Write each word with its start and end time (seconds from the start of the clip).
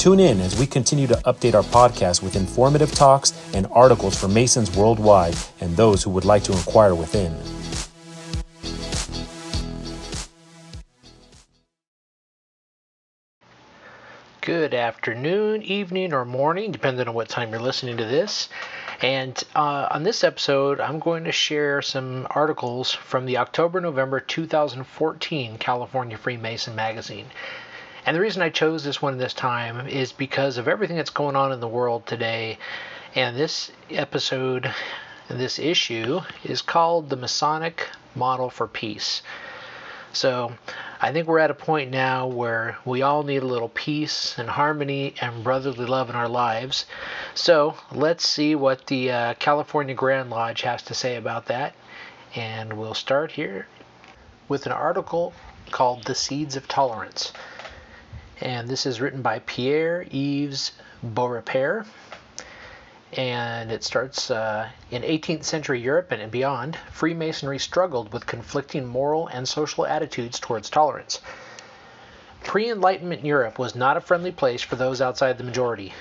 Tune 0.00 0.18
in 0.18 0.40
as 0.40 0.58
we 0.58 0.66
continue 0.66 1.06
to 1.08 1.14
update 1.26 1.52
our 1.52 1.62
podcast 1.62 2.22
with 2.22 2.34
informative 2.34 2.90
talks 2.90 3.34
and 3.52 3.66
articles 3.70 4.18
for 4.18 4.28
Masons 4.28 4.74
worldwide 4.74 5.36
and 5.60 5.76
those 5.76 6.02
who 6.02 6.08
would 6.08 6.24
like 6.24 6.42
to 6.44 6.52
inquire 6.52 6.94
within. 6.94 7.36
Good 14.40 14.72
afternoon, 14.72 15.62
evening, 15.64 16.14
or 16.14 16.24
morning, 16.24 16.72
depending 16.72 17.06
on 17.06 17.12
what 17.12 17.28
time 17.28 17.50
you're 17.50 17.60
listening 17.60 17.98
to 17.98 18.06
this. 18.06 18.48
And 19.02 19.38
uh, 19.54 19.88
on 19.90 20.02
this 20.02 20.24
episode, 20.24 20.80
I'm 20.80 20.98
going 20.98 21.24
to 21.24 21.32
share 21.32 21.82
some 21.82 22.26
articles 22.30 22.90
from 22.90 23.26
the 23.26 23.36
October 23.36 23.82
November 23.82 24.18
2014 24.18 25.58
California 25.58 26.16
Freemason 26.16 26.74
magazine. 26.74 27.26
And 28.06 28.16
the 28.16 28.20
reason 28.20 28.42
I 28.42 28.48
chose 28.48 28.82
this 28.82 29.02
one 29.02 29.18
this 29.18 29.34
time 29.34 29.86
is 29.86 30.12
because 30.12 30.56
of 30.56 30.68
everything 30.68 30.96
that's 30.96 31.10
going 31.10 31.36
on 31.36 31.52
in 31.52 31.60
the 31.60 31.68
world 31.68 32.06
today. 32.06 32.58
And 33.14 33.36
this 33.36 33.70
episode, 33.90 34.72
this 35.28 35.58
issue, 35.58 36.20
is 36.42 36.62
called 36.62 37.10
The 37.10 37.16
Masonic 37.16 37.88
Model 38.14 38.48
for 38.48 38.66
Peace. 38.66 39.22
So 40.12 40.52
I 41.00 41.12
think 41.12 41.28
we're 41.28 41.38
at 41.38 41.50
a 41.50 41.54
point 41.54 41.90
now 41.90 42.26
where 42.26 42.78
we 42.84 43.02
all 43.02 43.22
need 43.22 43.42
a 43.42 43.46
little 43.46 43.68
peace 43.68 44.36
and 44.38 44.48
harmony 44.48 45.14
and 45.20 45.44
brotherly 45.44 45.86
love 45.86 46.10
in 46.10 46.16
our 46.16 46.28
lives. 46.28 46.86
So 47.34 47.76
let's 47.92 48.28
see 48.28 48.54
what 48.54 48.86
the 48.86 49.10
uh, 49.12 49.34
California 49.34 49.94
Grand 49.94 50.30
Lodge 50.30 50.62
has 50.62 50.82
to 50.84 50.94
say 50.94 51.16
about 51.16 51.46
that. 51.46 51.74
And 52.34 52.72
we'll 52.72 52.94
start 52.94 53.32
here 53.32 53.66
with 54.48 54.66
an 54.66 54.72
article 54.72 55.32
called 55.70 56.04
The 56.04 56.14
Seeds 56.14 56.56
of 56.56 56.66
Tolerance. 56.66 57.32
And 58.40 58.68
this 58.68 58.86
is 58.86 59.00
written 59.00 59.22
by 59.22 59.40
Pierre 59.40 60.06
Yves 60.10 60.72
Beaurepaire 61.02 61.84
and 63.12 63.72
it 63.72 63.82
starts 63.82 64.30
uh, 64.30 64.68
in 64.90 65.02
18th 65.02 65.42
century 65.42 65.80
Europe 65.80 66.12
and 66.12 66.30
beyond. 66.30 66.78
Freemasonry 66.92 67.58
struggled 67.58 68.12
with 68.12 68.26
conflicting 68.26 68.86
moral 68.86 69.26
and 69.26 69.48
social 69.48 69.84
attitudes 69.84 70.38
towards 70.38 70.70
tolerance. 70.70 71.20
Pre 72.44 72.70
Enlightenment 72.70 73.24
Europe 73.24 73.58
was 73.58 73.74
not 73.74 73.96
a 73.96 74.00
friendly 74.00 74.30
place 74.30 74.62
for 74.62 74.76
those 74.76 75.00
outside 75.00 75.38
the 75.38 75.44
majority. 75.44 75.92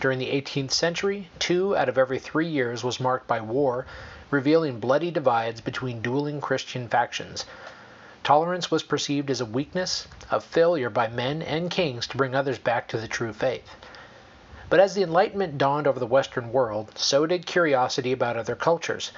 During 0.00 0.18
the 0.18 0.30
18th 0.30 0.70
century, 0.70 1.28
two 1.38 1.76
out 1.76 1.88
of 1.88 1.98
every 1.98 2.18
three 2.18 2.46
years 2.46 2.84
was 2.84 3.00
marked 3.00 3.26
by 3.26 3.40
war, 3.40 3.86
revealing 4.30 4.78
bloody 4.78 5.10
divides 5.10 5.60
between 5.60 6.02
dueling 6.02 6.40
Christian 6.40 6.86
factions. 6.88 7.46
Tolerance 8.24 8.68
was 8.68 8.82
perceived 8.82 9.30
as 9.30 9.40
a 9.40 9.44
weakness, 9.44 10.08
a 10.30 10.40
failure 10.40 10.90
by 10.90 11.06
men 11.06 11.40
and 11.40 11.70
kings 11.70 12.04
to 12.08 12.16
bring 12.16 12.34
others 12.34 12.58
back 12.58 12.88
to 12.88 12.98
the 12.98 13.06
true 13.06 13.32
faith. 13.32 13.76
But 14.68 14.80
as 14.80 14.94
the 14.94 15.04
Enlightenment 15.04 15.56
dawned 15.56 15.86
over 15.86 16.00
the 16.00 16.06
Western 16.06 16.52
world, 16.52 16.98
so 16.98 17.26
did 17.26 17.46
curiosity 17.46 18.10
about 18.10 18.36
other 18.36 18.56
cultures. 18.56 19.12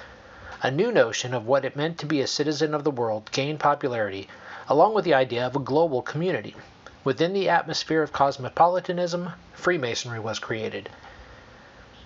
A 0.61 0.69
new 0.69 0.91
notion 0.91 1.33
of 1.33 1.47
what 1.47 1.65
it 1.65 1.75
meant 1.75 1.97
to 1.97 2.05
be 2.05 2.21
a 2.21 2.27
citizen 2.27 2.75
of 2.75 2.83
the 2.83 2.91
world 2.91 3.31
gained 3.31 3.59
popularity, 3.59 4.29
along 4.69 4.93
with 4.93 5.03
the 5.03 5.15
idea 5.15 5.47
of 5.47 5.55
a 5.55 5.59
global 5.59 6.03
community. 6.03 6.55
Within 7.03 7.33
the 7.33 7.49
atmosphere 7.49 8.03
of 8.03 8.13
cosmopolitanism, 8.13 9.31
Freemasonry 9.53 10.19
was 10.19 10.37
created. 10.37 10.89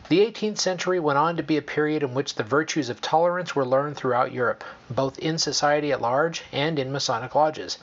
The 0.08 0.20
18th 0.20 0.60
century 0.60 1.00
went 1.00 1.18
on 1.18 1.36
to 1.38 1.42
be 1.42 1.58
a 1.58 1.64
period 1.64 2.04
in 2.04 2.14
which 2.14 2.36
the 2.36 2.44
virtues 2.44 2.90
of 2.90 3.02
tolerance 3.02 3.56
were 3.56 3.66
learned 3.66 3.98
throughout 3.98 4.32
Europe, 4.32 4.64
both 4.88 5.18
in 5.18 5.40
society 5.40 5.92
at 5.92 6.00
large 6.00 6.44
and 6.52 6.78
in 6.78 6.92
Masonic 6.92 7.34
lodges. 7.34 7.80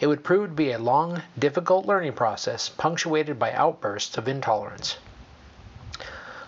It 0.00 0.08
would 0.08 0.24
prove 0.24 0.48
to 0.48 0.54
be 0.56 0.72
a 0.72 0.78
long, 0.80 1.22
difficult 1.38 1.86
learning 1.86 2.14
process 2.14 2.68
punctuated 2.68 3.38
by 3.38 3.52
outbursts 3.52 4.18
of 4.18 4.26
intolerance. 4.26 4.96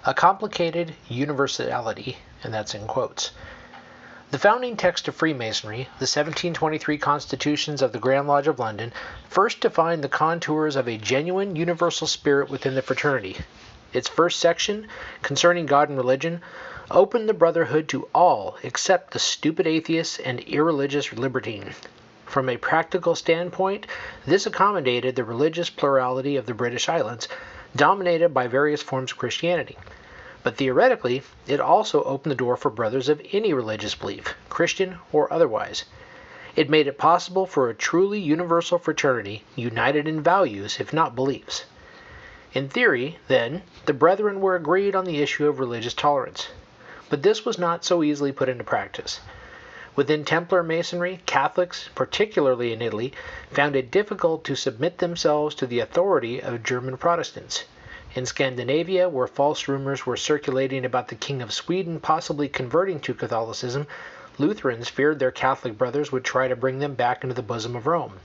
A 0.05 0.15
complicated 0.15 0.97
universality, 1.09 2.19
and 2.43 2.53
that's 2.53 2.75
in 2.75 2.89
quotes. 2.89 3.31
The 4.33 4.39
founding 4.41 4.77
text 4.77 5.07
of 5.07 5.15
Freemasonry, 5.15 5.85
the 6.01 6.11
1723 6.11 6.99
Constitutions 6.99 7.83
of 7.83 7.93
the 7.93 8.01
Grand 8.01 8.27
Lodge 8.27 8.49
of 8.49 8.59
London, 8.59 8.93
first 9.29 9.61
defined 9.61 10.03
the 10.03 10.09
contours 10.09 10.75
of 10.75 10.89
a 10.89 10.99
genuine 10.99 11.55
universal 11.55 12.09
spirit 12.09 12.51
within 12.51 12.75
the 12.75 12.83
fraternity. 12.83 13.37
Its 13.95 14.09
first 14.09 14.41
section, 14.41 14.89
concerning 15.23 15.67
God 15.67 15.89
and 15.89 15.97
religion, 15.97 16.43
opened 16.91 17.29
the 17.29 17.33
brotherhood 17.33 17.89
to 17.89 18.09
all 18.15 18.59
except 18.63 19.13
the 19.13 19.19
stupid 19.19 19.67
atheist 19.67 20.21
and 20.25 20.41
irreligious 20.41 21.13
libertine. 21.13 21.75
From 22.27 22.49
a 22.49 22.57
practical 22.57 23.15
standpoint, 23.15 23.87
this 24.27 24.47
accommodated 24.47 25.15
the 25.15 25.23
religious 25.23 25.71
plurality 25.71 26.37
of 26.37 26.47
the 26.47 26.55
British 26.55 26.89
Islands, 26.89 27.29
dominated 27.77 28.35
by 28.35 28.49
various 28.49 28.83
forms 28.83 29.13
of 29.13 29.19
Christianity. 29.19 29.79
But 30.43 30.57
theoretically, 30.57 31.23
it 31.47 31.61
also 31.61 32.03
opened 32.03 32.33
the 32.33 32.37
door 32.37 32.57
for 32.57 32.71
brothers 32.71 33.09
of 33.09 33.23
any 33.33 33.55
religious 33.55 33.95
belief, 33.95 34.35
Christian 34.51 34.99
or 35.13 35.33
otherwise. 35.33 35.85
It 36.57 36.69
made 36.69 36.89
it 36.89 36.99
possible 36.99 37.47
for 37.47 37.69
a 37.69 37.75
truly 37.75 38.19
universal 38.19 38.79
fraternity, 38.79 39.45
united 39.57 40.09
in 40.09 40.21
values, 40.21 40.81
if 40.81 40.93
not 40.93 41.15
beliefs. 41.15 41.65
In 42.55 42.69
theory, 42.69 43.19
then, 43.27 43.63
the 43.87 43.93
brethren 43.93 44.41
were 44.41 44.55
agreed 44.55 44.95
on 44.95 45.07
the 45.07 45.21
issue 45.21 45.49
of 45.49 45.59
religious 45.59 45.93
tolerance. 45.93 46.51
But 47.11 47.25
this 47.25 47.45
was 47.45 47.59
not 47.59 47.85
so 47.85 48.01
easily 48.05 48.31
put 48.31 48.49
into 48.49 48.63
practice. 48.63 49.19
Within 49.97 50.25
Templar 50.25 50.63
Masonry, 50.63 51.19
Catholics, 51.27 51.89
particularly 51.97 52.73
in 52.73 52.81
Italy, 52.81 53.13
found 53.51 53.75
it 53.75 53.91
difficult 53.91 54.45
to 54.45 54.55
submit 54.55 54.99
themselves 54.99 55.57
to 55.57 55.67
the 55.67 55.81
authority 55.81 56.41
of 56.41 56.63
German 56.63 56.97
Protestants. 56.97 57.65
In 58.15 58.25
Scandinavia, 58.25 59.09
where 59.09 59.27
false 59.27 59.67
rumors 59.67 60.07
were 60.07 60.17
circulating 60.17 60.85
about 60.85 61.09
the 61.09 61.17
King 61.17 61.43
of 61.43 61.53
Sweden 61.53 61.99
possibly 61.99 62.49
converting 62.49 63.01
to 63.01 63.15
Catholicism, 63.15 63.89
Lutherans 64.39 64.89
feared 64.89 65.19
their 65.19 65.33
Catholic 65.33 65.77
brothers 65.77 66.13
would 66.13 66.23
try 66.23 66.47
to 66.47 66.55
bring 66.55 66.79
them 66.79 66.95
back 66.95 67.25
into 67.25 67.35
the 67.35 67.43
bosom 67.43 67.75
of 67.75 67.89
Rome. 67.89 68.21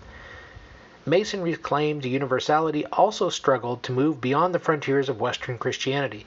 Masonry's 1.06 1.58
claim 1.58 2.02
to 2.02 2.10
universality 2.10 2.86
also 2.88 3.30
struggled 3.30 3.82
to 3.84 3.92
move 3.92 4.20
beyond 4.20 4.54
the 4.54 4.60
frontiers 4.60 5.10
of 5.10 5.22
Western 5.22 5.58
Christianity. 5.58 6.26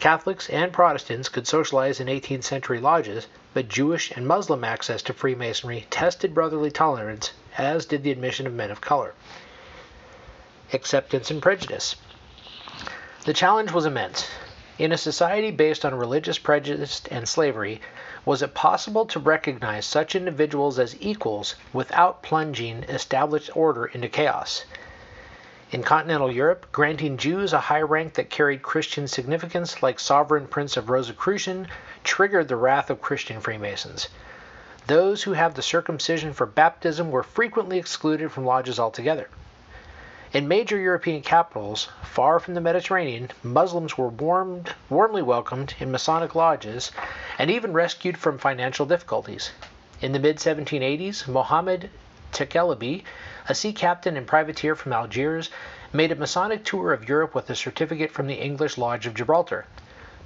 Catholics 0.00 0.48
and 0.48 0.72
Protestants 0.72 1.28
could 1.28 1.46
socialize 1.46 2.00
in 2.00 2.06
18th 2.08 2.44
century 2.44 2.80
lodges, 2.80 3.28
but 3.54 3.68
Jewish 3.68 4.10
and 4.10 4.26
Muslim 4.26 4.64
access 4.64 5.02
to 5.02 5.12
Freemasonry 5.12 5.86
tested 5.90 6.34
brotherly 6.34 6.70
tolerance, 6.70 7.32
as 7.58 7.86
did 7.86 8.02
the 8.02 8.10
admission 8.10 8.46
of 8.46 8.54
men 8.54 8.70
of 8.70 8.80
color. 8.80 9.14
Acceptance 10.72 11.30
and 11.30 11.42
prejudice. 11.42 11.96
The 13.26 13.34
challenge 13.34 13.72
was 13.72 13.86
immense. 13.86 14.28
In 14.78 14.92
a 14.92 14.98
society 14.98 15.50
based 15.50 15.84
on 15.84 15.94
religious 15.94 16.38
prejudice 16.38 17.02
and 17.10 17.28
slavery, 17.28 17.82
was 18.24 18.42
it 18.42 18.54
possible 18.54 19.06
to 19.06 19.18
recognize 19.18 19.86
such 19.86 20.14
individuals 20.14 20.78
as 20.78 20.94
equals 21.00 21.54
without 21.72 22.22
plunging 22.22 22.82
established 22.84 23.50
order 23.56 23.86
into 23.86 24.08
chaos? 24.08 24.64
In 25.70 25.82
continental 25.82 26.30
Europe, 26.30 26.66
granting 26.72 27.16
Jews 27.16 27.52
a 27.52 27.60
high 27.60 27.80
rank 27.80 28.14
that 28.14 28.28
carried 28.28 28.60
Christian 28.60 29.06
significance, 29.06 29.82
like 29.82 30.00
sovereign 30.00 30.48
prince 30.48 30.76
of 30.76 30.90
Rosicrucian, 30.90 31.68
triggered 32.02 32.48
the 32.48 32.56
wrath 32.56 32.90
of 32.90 33.00
Christian 33.00 33.40
Freemasons. 33.40 34.08
Those 34.86 35.22
who 35.22 35.32
have 35.32 35.54
the 35.54 35.62
circumcision 35.62 36.32
for 36.32 36.46
baptism 36.46 37.10
were 37.10 37.22
frequently 37.22 37.78
excluded 37.78 38.32
from 38.32 38.44
lodges 38.44 38.80
altogether. 38.80 39.28
In 40.32 40.46
major 40.46 40.78
European 40.78 41.22
capitals, 41.22 41.88
far 42.04 42.38
from 42.38 42.54
the 42.54 42.60
Mediterranean, 42.60 43.30
Muslims 43.42 43.98
were 43.98 44.08
warmed, 44.08 44.74
warmly 44.88 45.22
welcomed 45.22 45.74
in 45.80 45.90
Masonic 45.90 46.36
lodges 46.36 46.92
and 47.36 47.50
even 47.50 47.72
rescued 47.72 48.16
from 48.16 48.38
financial 48.38 48.86
difficulties. 48.86 49.50
In 50.00 50.12
the 50.12 50.20
mid 50.20 50.36
1780s, 50.36 51.26
Mohammed 51.26 51.90
Tekelebi 52.32 53.02
a 53.48 53.54
sea 53.54 53.72
captain 53.72 54.16
and 54.16 54.28
privateer 54.28 54.76
from 54.76 54.92
Algiers, 54.92 55.50
made 55.92 56.12
a 56.12 56.14
Masonic 56.14 56.64
tour 56.64 56.92
of 56.92 57.08
Europe 57.08 57.34
with 57.34 57.50
a 57.50 57.56
certificate 57.56 58.12
from 58.12 58.28
the 58.28 58.34
English 58.34 58.78
Lodge 58.78 59.08
of 59.08 59.14
Gibraltar. 59.14 59.66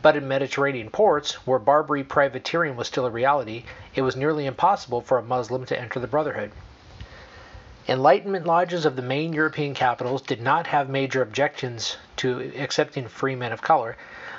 But 0.03 0.15
in 0.15 0.29
Mediterranean 0.29 0.91
ports, 0.91 1.47
where 1.47 1.59
Barbary 1.59 2.05
privateering 2.05 2.77
was 2.77 2.89
still 2.89 3.07
a 3.07 3.11
reality, 3.11 3.65
it 3.95 4.03
was 4.03 4.17
nearly 4.17 4.45
impossible 4.45 5.01
for 5.01 5.17
a 5.17 5.23
Muslim 5.23 5.65
to 5.65 5.81
enter 5.81 5.99
the 5.99 6.07
Brotherhood. 6.07 6.53
Enlightenment 7.87 8.47
lodges 8.47 8.87
of 8.87 8.97
the 8.97 9.03
main 9.03 9.35
European 9.35 9.75
capitals 9.75 10.23
did 10.23 10.41
not 10.41 10.69
have 10.69 10.89
major 10.89 11.21
objections 11.21 11.99
to 12.17 12.51
accepting 12.57 13.07
free 13.07 13.37
men 13.37 13.53
of 13.53 13.61
color. 13.61 13.95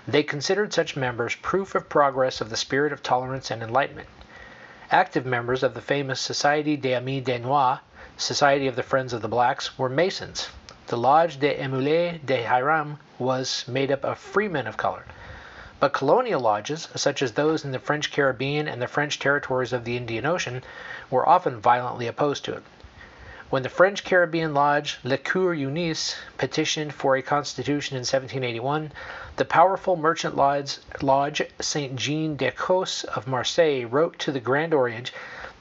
They 0.07 0.23
considered 0.23 0.73
such 0.73 0.95
members 0.95 1.35
proof 1.35 1.75
of 1.75 1.87
progress 1.87 2.41
of 2.41 2.49
the 2.49 2.57
spirit 2.57 2.91
of 2.91 3.03
tolerance 3.03 3.51
and 3.51 3.61
enlightenment. 3.61 4.09
Active 4.89 5.27
members 5.27 5.61
of 5.61 5.75
the 5.75 5.81
famous 5.81 6.27
Société 6.27 6.81
des 6.81 6.95
Amis 6.95 7.23
des 7.23 7.37
Noirs, 7.37 7.81
Society 8.17 8.65
of 8.65 8.75
the 8.75 8.81
Friends 8.81 9.13
of 9.13 9.21
the 9.21 9.27
Blacks, 9.27 9.77
were 9.77 9.89
Masons. 9.89 10.49
The 10.87 10.97
Lodge 10.97 11.37
des 11.37 11.53
Émulets 11.53 12.25
de 12.25 12.41
Hiram 12.41 12.97
was 13.19 13.63
made 13.67 13.91
up 13.91 14.03
of 14.03 14.17
free 14.17 14.47
men 14.47 14.65
of 14.65 14.75
color. 14.75 15.05
But 15.79 15.93
colonial 15.93 16.41
lodges, 16.41 16.87
such 16.95 17.21
as 17.21 17.33
those 17.33 17.63
in 17.63 17.73
the 17.73 17.77
French 17.77 18.11
Caribbean 18.11 18.67
and 18.67 18.81
the 18.81 18.87
French 18.87 19.19
territories 19.19 19.71
of 19.71 19.85
the 19.85 19.97
Indian 19.97 20.25
Ocean, 20.25 20.63
were 21.11 21.29
often 21.29 21.59
violently 21.59 22.07
opposed 22.07 22.43
to 22.45 22.53
it. 22.53 22.63
When 23.51 23.61
the 23.61 23.69
French 23.69 24.03
Caribbean 24.03 24.55
lodge 24.55 24.97
Le 25.03 25.19
Coeur 25.19 25.53
Unis 25.53 26.15
petitioned 26.35 26.95
for 26.95 27.15
a 27.15 27.21
constitution 27.21 27.95
in 27.95 27.99
1781, 27.99 28.91
the 29.35 29.45
powerful 29.45 29.95
merchant 29.95 30.35
lodge, 30.35 30.79
lodge 30.99 31.43
Saint 31.59 31.95
Jean 31.95 32.35
d'Écosse 32.35 33.05
of 33.05 33.27
Marseille 33.27 33.85
wrote 33.85 34.17
to 34.17 34.31
the 34.31 34.39
Grand 34.39 34.73
Orient 34.73 35.11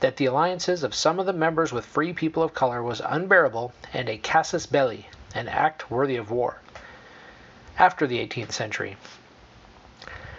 that 0.00 0.16
the 0.16 0.24
alliances 0.24 0.82
of 0.82 0.94
some 0.94 1.20
of 1.20 1.26
the 1.26 1.34
members 1.34 1.74
with 1.74 1.84
free 1.84 2.14
people 2.14 2.42
of 2.42 2.54
color 2.54 2.82
was 2.82 3.02
unbearable 3.04 3.74
and 3.92 4.08
a 4.08 4.16
casus 4.16 4.64
belli, 4.64 5.10
an 5.34 5.46
act 5.46 5.90
worthy 5.90 6.16
of 6.16 6.30
war. 6.30 6.60
After 7.78 8.06
the 8.06 8.26
18th 8.26 8.52
century. 8.52 8.96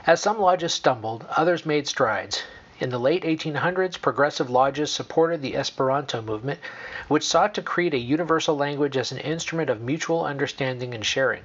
As 0.08 0.20
some 0.20 0.40
lodges 0.40 0.74
stumbled, 0.74 1.28
others 1.30 1.64
made 1.64 1.88
strides. 1.88 2.42
In 2.78 2.90
the 2.90 3.00
late 3.00 3.24
1800s, 3.24 4.02
progressive 4.02 4.50
lodges 4.50 4.92
supported 4.92 5.42
the 5.42 5.56
Esperanto 5.56 6.22
movement, 6.22 6.60
which 7.08 7.26
sought 7.26 7.54
to 7.54 7.62
create 7.62 7.94
a 7.94 7.98
universal 7.98 8.58
language 8.58 8.98
as 8.98 9.14
an 9.14 9.18
instrument 9.20 9.70
of 9.70 9.80
mutual 9.80 10.26
understanding 10.26 10.94
and 10.94 11.06
sharing. 11.06 11.44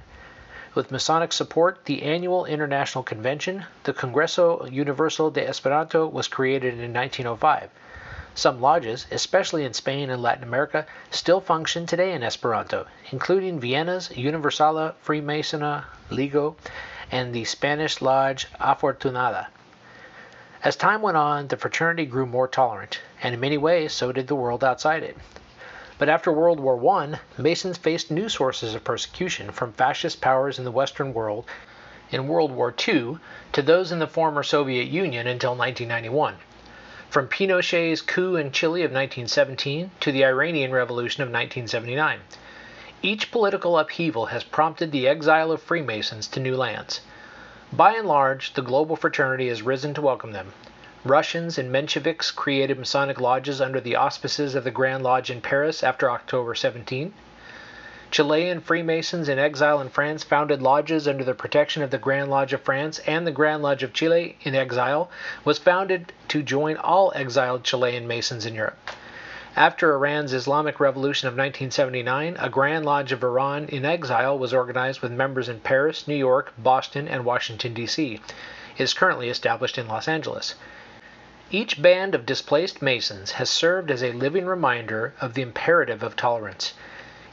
With 0.75 0.91
Masonic 0.91 1.32
support, 1.32 1.85
the 1.85 2.03
annual 2.03 2.47
international 2.47 3.05
convention, 3.05 3.67
the 3.85 3.93
Congreso 3.93 4.69
Universal 4.73 5.31
de 5.31 5.47
Esperanto, 5.47 6.05
was 6.05 6.27
created 6.27 6.75
in 6.75 6.93
1905. 6.93 7.71
Some 8.35 8.61
lodges, 8.61 9.06
especially 9.12 9.65
in 9.65 9.73
Spain 9.73 10.11
and 10.11 10.21
Latin 10.21 10.43
America, 10.43 10.85
still 11.12 11.41
function 11.41 11.87
today 11.87 12.12
in 12.12 12.25
Esperanto, 12.25 12.87
including 13.12 13.61
Vienna's 13.61 14.11
Universala 14.17 14.94
Freemasona 15.05 15.85
Ligo 16.11 16.56
and 17.12 17.32
the 17.32 17.44
Spanish 17.44 18.03
lodge 18.03 18.49
Afortunada. 18.61 19.47
As 20.62 20.77
time 20.77 21.01
went 21.01 21.17
on, 21.17 21.49
the 21.49 21.57
fraternity 21.57 22.05
grew 22.05 22.27
more 22.27 22.47
tolerant, 22.47 23.01
and 23.23 23.33
in 23.33 23.41
many 23.41 23.57
ways 23.57 23.95
so 23.95 24.12
did 24.12 24.27
the 24.27 24.35
world 24.35 24.62
outside 24.62 25.03
it. 25.03 25.17
But 25.97 26.11
after 26.11 26.31
World 26.31 26.61
War 26.61 26.79
I, 26.99 27.19
Masons 27.39 27.79
faced 27.79 28.11
new 28.11 28.29
sources 28.29 28.75
of 28.75 28.85
persecution 28.85 29.53
from 29.53 29.73
fascist 29.73 30.21
powers 30.21 30.59
in 30.59 30.67
the 30.67 30.71
Western 30.71 31.15
world 31.15 31.47
in 32.11 32.29
World 32.29 32.53
War 32.53 32.75
II 32.87 33.17
to 33.53 33.62
those 33.62 33.91
in 33.91 34.01
the 34.01 34.07
former 34.07 34.43
Soviet 34.43 34.89
Union 34.89 35.27
until 35.27 35.53
1991. 35.53 36.37
From 37.09 37.27
Pinochet's 37.27 38.03
coup 38.03 38.37
in 38.37 38.53
Chile 38.53 38.83
of 38.83 38.91
1917 38.91 39.91
to 40.01 40.13
the 40.13 40.27
Iranian 40.27 40.73
Revolution 40.73 41.23
of 41.23 41.29
1979. 41.29 42.21
Each 43.01 43.31
political 43.31 43.79
upheaval 43.79 44.27
has 44.27 44.45
prompted 44.45 44.93
the 44.93 45.09
exile 45.09 45.53
of 45.53 45.63
Freemasons 45.63 46.27
to 46.27 46.39
new 46.39 46.55
lands. 46.55 47.01
By 47.72 47.93
and 47.93 48.08
large, 48.08 48.55
the 48.55 48.62
global 48.62 48.96
fraternity 48.96 49.49
has 49.49 49.62
risen 49.62 49.94
to 49.94 50.02
welcome 50.02 50.32
them. 50.32 50.52
Russians 51.05 51.56
and 51.56 51.70
Mensheviks 51.70 52.34
created 52.34 52.81
Masonic 52.81 53.20
lodges 53.20 53.61
under 53.61 53.81
the 53.81 53.94
auspices 53.94 54.56
of 54.56 54.64
the 54.64 54.72
Grand 54.72 55.05
Lodge 55.05 55.31
in 55.31 55.40
Paris 55.40 55.84
after 55.84 56.11
October 56.11 56.56
17. 56.56 57.14
Chilean 58.11 58.61
Freemasons 58.61 59.28
in 59.28 59.38
exile 59.38 59.81
in 59.81 59.88
France 59.88 60.25
founded 60.25 60.61
lodges 60.61 61.06
under 61.06 61.22
the 61.22 61.32
protection 61.32 61.84
of 61.84 61.93
the 61.93 61.99
Grand 61.99 62.28
Lodge 62.28 62.52
of 62.52 62.61
France, 62.62 62.99
and 63.06 63.25
the 63.25 63.31
Grand 63.31 63.62
Lodge 63.62 63.84
of 63.84 63.93
Chile 63.93 64.37
in 64.43 64.56
exile 64.56 65.08
was 65.44 65.61
founded 65.61 66.12
to 66.26 66.43
join 66.43 66.76
all 66.76 67.12
exiled 67.14 67.62
Chilean 67.62 68.08
Masons 68.08 68.46
in 68.46 68.56
Europe. 68.56 68.78
After 69.56 69.93
Iran's 69.93 70.32
Islamic 70.32 70.79
Revolution 70.79 71.26
of 71.26 71.35
1979, 71.35 72.37
a 72.38 72.49
Grand 72.49 72.87
Lodge 72.87 73.11
of 73.11 73.25
Iran 73.25 73.64
in 73.64 73.85
exile 73.85 74.38
was 74.38 74.55
organized 74.55 75.00
with 75.00 75.11
members 75.11 75.49
in 75.49 75.58
Paris, 75.58 76.06
New 76.06 76.14
York, 76.14 76.52
Boston, 76.56 77.08
and 77.08 77.25
Washington, 77.25 77.75
D.C. 77.75 78.20
It 78.79 78.81
is 78.81 78.94
currently 78.94 79.29
established 79.29 79.76
in 79.76 79.88
Los 79.88 80.06
Angeles. 80.06 80.55
Each 81.50 81.82
band 81.82 82.14
of 82.14 82.26
displaced 82.26 82.81
Masons 82.81 83.32
has 83.32 83.50
served 83.50 83.91
as 83.91 84.05
a 84.05 84.12
living 84.12 84.47
reminder 84.47 85.14
of 85.20 85.35
the 85.35 85.43
imperative 85.43 86.05
of 86.05 86.14
tolerance. 86.14 86.75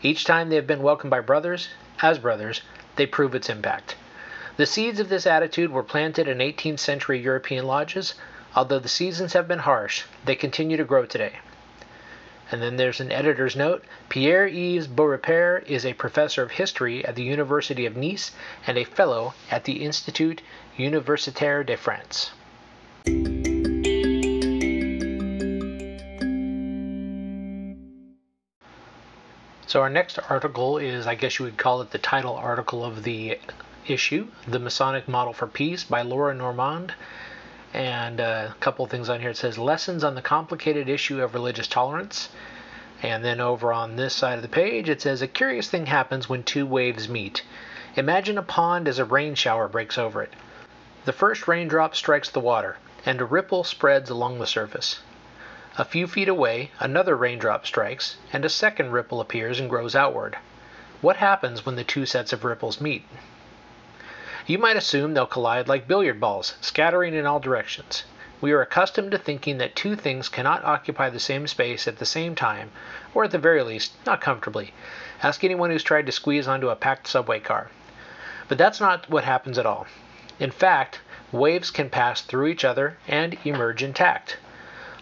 Each 0.01 0.23
time 0.23 0.49
they 0.49 0.55
have 0.55 0.65
been 0.65 0.81
welcomed 0.81 1.11
by 1.11 1.19
brothers, 1.19 1.69
as 2.01 2.17
brothers, 2.17 2.61
they 2.95 3.05
prove 3.05 3.35
its 3.35 3.47
impact. 3.47 3.95
The 4.57 4.65
seeds 4.65 4.99
of 4.99 5.09
this 5.09 5.27
attitude 5.27 5.69
were 5.69 5.83
planted 5.83 6.27
in 6.27 6.39
18th 6.39 6.79
century 6.79 7.19
European 7.19 7.67
lodges. 7.67 8.15
Although 8.55 8.79
the 8.79 8.89
seasons 8.89 9.33
have 9.33 9.47
been 9.47 9.59
harsh, 9.59 10.01
they 10.25 10.35
continue 10.35 10.77
to 10.77 10.83
grow 10.83 11.05
today. 11.05 11.33
And 12.51 12.61
then 12.61 12.77
there's 12.77 13.01
an 13.01 13.11
editor's 13.11 13.55
note. 13.55 13.83
Pierre 14.09 14.47
Yves 14.47 14.87
Beaurepaire 14.87 15.59
is 15.65 15.85
a 15.85 15.93
professor 15.93 16.43
of 16.43 16.51
history 16.51 17.03
at 17.03 17.15
the 17.15 17.23
University 17.23 17.85
of 17.85 17.97
Nice 17.97 18.31
and 18.65 18.77
a 18.77 18.85
fellow 18.85 19.33
at 19.51 19.65
the 19.65 19.83
Institut 19.83 20.41
Universitaire 20.77 21.65
de 21.65 21.75
France. 21.75 22.31
So, 29.67 29.81
our 29.81 29.89
next 29.89 30.17
article 30.29 30.77
is, 30.77 31.05
I 31.05 31.15
guess 31.15 31.39
you 31.39 31.45
would 31.45 31.57
call 31.57 31.81
it 31.81 31.91
the 31.91 31.97
title 31.97 32.35
article 32.35 32.85
of 32.85 33.03
the 33.03 33.37
issue 33.85 34.27
The 34.47 34.59
Masonic 34.59 35.09
Model 35.09 35.33
for 35.33 35.47
Peace 35.47 35.83
by 35.83 36.03
Laura 36.03 36.33
Normand. 36.33 36.93
And 37.77 38.19
uh, 38.19 38.47
a 38.49 38.55
couple 38.59 38.87
things 38.87 39.07
on 39.07 39.19
here. 39.19 39.29
It 39.29 39.37
says 39.37 39.59
Lessons 39.59 40.03
on 40.03 40.15
the 40.15 40.21
Complicated 40.23 40.89
Issue 40.89 41.21
of 41.21 41.35
Religious 41.35 41.67
Tolerance. 41.67 42.29
And 43.03 43.23
then 43.23 43.39
over 43.39 43.71
on 43.71 43.97
this 43.97 44.15
side 44.15 44.37
of 44.37 44.41
the 44.41 44.47
page, 44.47 44.89
it 44.89 44.99
says 44.99 45.21
A 45.21 45.27
curious 45.27 45.69
thing 45.69 45.85
happens 45.85 46.27
when 46.27 46.41
two 46.41 46.65
waves 46.65 47.07
meet. 47.07 47.43
Imagine 47.95 48.39
a 48.39 48.41
pond 48.41 48.87
as 48.87 48.97
a 48.97 49.05
rain 49.05 49.35
shower 49.35 49.67
breaks 49.67 49.95
over 49.95 50.23
it. 50.23 50.33
The 51.05 51.13
first 51.13 51.47
raindrop 51.47 51.95
strikes 51.95 52.31
the 52.31 52.39
water, 52.39 52.77
and 53.05 53.21
a 53.21 53.25
ripple 53.25 53.63
spreads 53.63 54.09
along 54.09 54.39
the 54.39 54.47
surface. 54.47 55.01
A 55.77 55.85
few 55.85 56.07
feet 56.07 56.27
away, 56.27 56.71
another 56.79 57.15
raindrop 57.15 57.67
strikes, 57.67 58.17
and 58.33 58.43
a 58.43 58.49
second 58.49 58.91
ripple 58.91 59.21
appears 59.21 59.59
and 59.59 59.69
grows 59.69 59.95
outward. 59.95 60.35
What 61.01 61.17
happens 61.17 61.63
when 61.63 61.75
the 61.75 61.83
two 61.83 62.07
sets 62.07 62.33
of 62.33 62.43
ripples 62.43 62.81
meet? 62.81 63.05
You 64.47 64.57
might 64.57 64.77
assume 64.77 65.13
they'll 65.13 65.25
collide 65.25 65.67
like 65.67 65.89
billiard 65.89 66.21
balls, 66.21 66.55
scattering 66.61 67.13
in 67.13 67.25
all 67.25 67.41
directions. 67.41 68.05
We 68.39 68.53
are 68.53 68.61
accustomed 68.61 69.11
to 69.11 69.17
thinking 69.17 69.57
that 69.57 69.75
two 69.75 69.97
things 69.97 70.29
cannot 70.29 70.63
occupy 70.63 71.09
the 71.09 71.19
same 71.19 71.47
space 71.47 71.85
at 71.85 71.97
the 71.97 72.05
same 72.05 72.33
time, 72.33 72.71
or 73.13 73.25
at 73.25 73.31
the 73.31 73.39
very 73.39 73.61
least, 73.61 73.91
not 74.05 74.21
comfortably. 74.21 74.73
Ask 75.21 75.43
anyone 75.43 75.69
who's 75.69 75.83
tried 75.83 76.05
to 76.05 76.13
squeeze 76.13 76.47
onto 76.47 76.69
a 76.69 76.77
packed 76.77 77.07
subway 77.07 77.41
car. 77.41 77.71
But 78.47 78.57
that's 78.57 78.79
not 78.79 79.09
what 79.09 79.25
happens 79.25 79.57
at 79.57 79.65
all. 79.65 79.85
In 80.39 80.51
fact, 80.51 81.01
waves 81.33 81.69
can 81.69 81.89
pass 81.89 82.21
through 82.21 82.47
each 82.47 82.63
other 82.63 82.97
and 83.05 83.37
emerge 83.43 83.83
intact. 83.83 84.37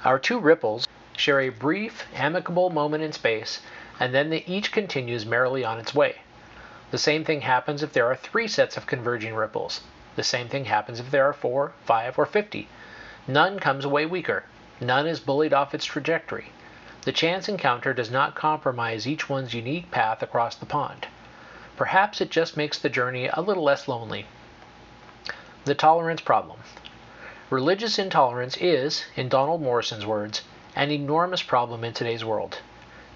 Our 0.03 0.17
two 0.17 0.39
ripples 0.39 0.87
share 1.15 1.41
a 1.41 1.49
brief, 1.49 2.05
amicable 2.15 2.71
moment 2.71 3.03
in 3.03 3.11
space, 3.11 3.61
and 3.99 4.11
then 4.11 4.33
each 4.33 4.71
continues 4.71 5.23
merrily 5.23 5.63
on 5.63 5.77
its 5.77 5.93
way. 5.93 6.15
The 6.91 6.97
same 6.99 7.25
thing 7.25 7.41
happens 7.41 7.81
if 7.81 7.93
there 7.93 8.05
are 8.05 8.15
three 8.15 8.47
sets 8.47 8.77
of 8.77 8.85
converging 8.85 9.33
ripples. 9.33 9.81
The 10.15 10.23
same 10.23 10.47
thing 10.47 10.65
happens 10.65 10.99
if 10.99 11.09
there 11.09 11.27
are 11.27 11.33
four, 11.33 11.73
five, 11.83 12.19
or 12.19 12.27
fifty. 12.27 12.67
None 13.27 13.59
comes 13.59 13.85
away 13.85 14.05
weaker. 14.05 14.43
None 14.79 15.07
is 15.07 15.19
bullied 15.19 15.51
off 15.53 15.73
its 15.73 15.85
trajectory. 15.85 16.51
The 17.01 17.11
chance 17.11 17.49
encounter 17.49 17.93
does 17.93 18.11
not 18.11 18.35
compromise 18.35 19.07
each 19.07 19.27
one's 19.27 19.53
unique 19.55 19.89
path 19.89 20.21
across 20.21 20.55
the 20.55 20.67
pond. 20.67 21.07
Perhaps 21.75 22.21
it 22.21 22.29
just 22.29 22.55
makes 22.55 22.77
the 22.77 22.89
journey 22.89 23.29
a 23.33 23.41
little 23.41 23.63
less 23.63 23.87
lonely. 23.87 24.27
The 25.65 25.75
tolerance 25.75 26.21
problem. 26.21 26.59
Religious 27.49 27.97
intolerance 27.97 28.57
is, 28.57 29.05
in 29.15 29.27
Donald 29.27 29.61
Morrison's 29.61 30.05
words, 30.05 30.43
an 30.75 30.91
enormous 30.91 31.41
problem 31.41 31.83
in 31.83 31.93
today's 31.93 32.23
world. 32.23 32.59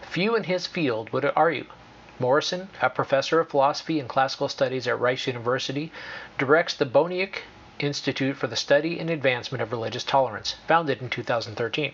Few 0.02 0.36
in 0.36 0.46
his 0.46 0.66
field 0.66 1.12
would 1.12 1.32
argue 1.36 1.68
Morrison, 2.20 2.70
a 2.82 2.90
professor 2.90 3.40
of 3.40 3.50
philosophy 3.50 4.00
and 4.00 4.10
classical 4.10 4.50
studies 4.50 4.88
at 4.88 5.00
Rice 5.00 5.26
University, 5.26 5.92
directs 6.38 6.74
the 6.74 6.86
Boniuk 6.86 7.44
Institute 7.80 8.36
for 8.36 8.48
the 8.48 8.56
Study 8.56 9.00
and 9.00 9.10
Advancement 9.10 9.62
of 9.62 9.72
Religious 9.72 10.04
Tolerance, 10.04 10.56
founded 10.68 11.02
in 11.02 11.10
2013. 11.10 11.94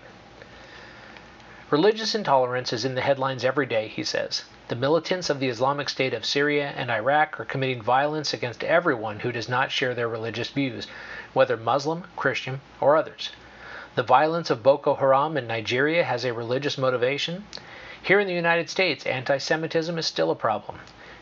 Religious 1.71 2.15
intolerance 2.15 2.71
is 2.73 2.85
in 2.85 2.95
the 2.95 3.01
headlines 3.01 3.43
every 3.43 3.65
day, 3.65 3.87
he 3.87 4.03
says. 4.03 4.43
The 4.67 4.75
militants 4.75 5.29
of 5.29 5.39
the 5.39 5.49
Islamic 5.49 5.89
State 5.89 6.13
of 6.13 6.25
Syria 6.25 6.73
and 6.75 6.89
Iraq 6.89 7.39
are 7.39 7.45
committing 7.45 7.81
violence 7.81 8.33
against 8.33 8.63
everyone 8.63 9.19
who 9.19 9.31
does 9.31 9.49
not 9.49 9.71
share 9.71 9.93
their 9.93 10.07
religious 10.07 10.49
views, 10.49 10.87
whether 11.33 11.57
Muslim, 11.57 12.05
Christian, 12.15 12.61
or 12.79 12.95
others. 12.95 13.31
The 13.95 14.03
violence 14.03 14.49
of 14.49 14.61
Boko 14.61 14.95
Haram 14.95 15.37
in 15.37 15.47
Nigeria 15.47 16.03
has 16.03 16.25
a 16.25 16.33
religious 16.33 16.77
motivation. 16.77 17.45
Here 18.05 18.19
in 18.19 18.27
the 18.27 18.35
United 18.35 18.69
States, 18.69 19.03
anti 19.07 19.39
Semitism 19.39 19.97
is 19.97 20.05
still 20.05 20.29
a 20.29 20.35
problem. 20.35 20.79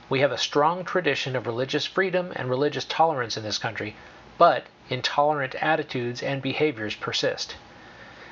We 0.10 0.20
have 0.20 0.34
a 0.34 0.38
strong 0.38 0.84
tradition 0.84 1.34
of 1.34 1.48
religious 1.48 1.86
freedom 1.86 2.34
and 2.36 2.50
religious 2.50 2.84
tolerance 2.84 3.38
in 3.38 3.44
this 3.44 3.58
country, 3.58 3.96
but 4.38 4.66
intolerant 4.90 5.56
attitudes 5.56 6.22
and 6.22 6.42
behaviors 6.42 6.94
persist. 6.94 7.56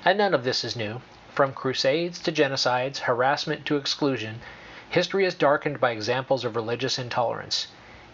And 0.04 0.18
none 0.18 0.34
of 0.34 0.44
this 0.44 0.66
is 0.66 0.76
new. 0.76 1.00
From 1.34 1.54
crusades 1.54 2.20
to 2.24 2.32
genocides, 2.34 3.00
harassment 3.00 3.66
to 3.68 3.78
exclusion, 3.78 4.42
history 4.90 5.24
is 5.24 5.34
darkened 5.34 5.80
by 5.80 5.92
examples 5.92 6.44
of 6.44 6.58
religious 6.58 7.00
intolerance. 7.00 7.68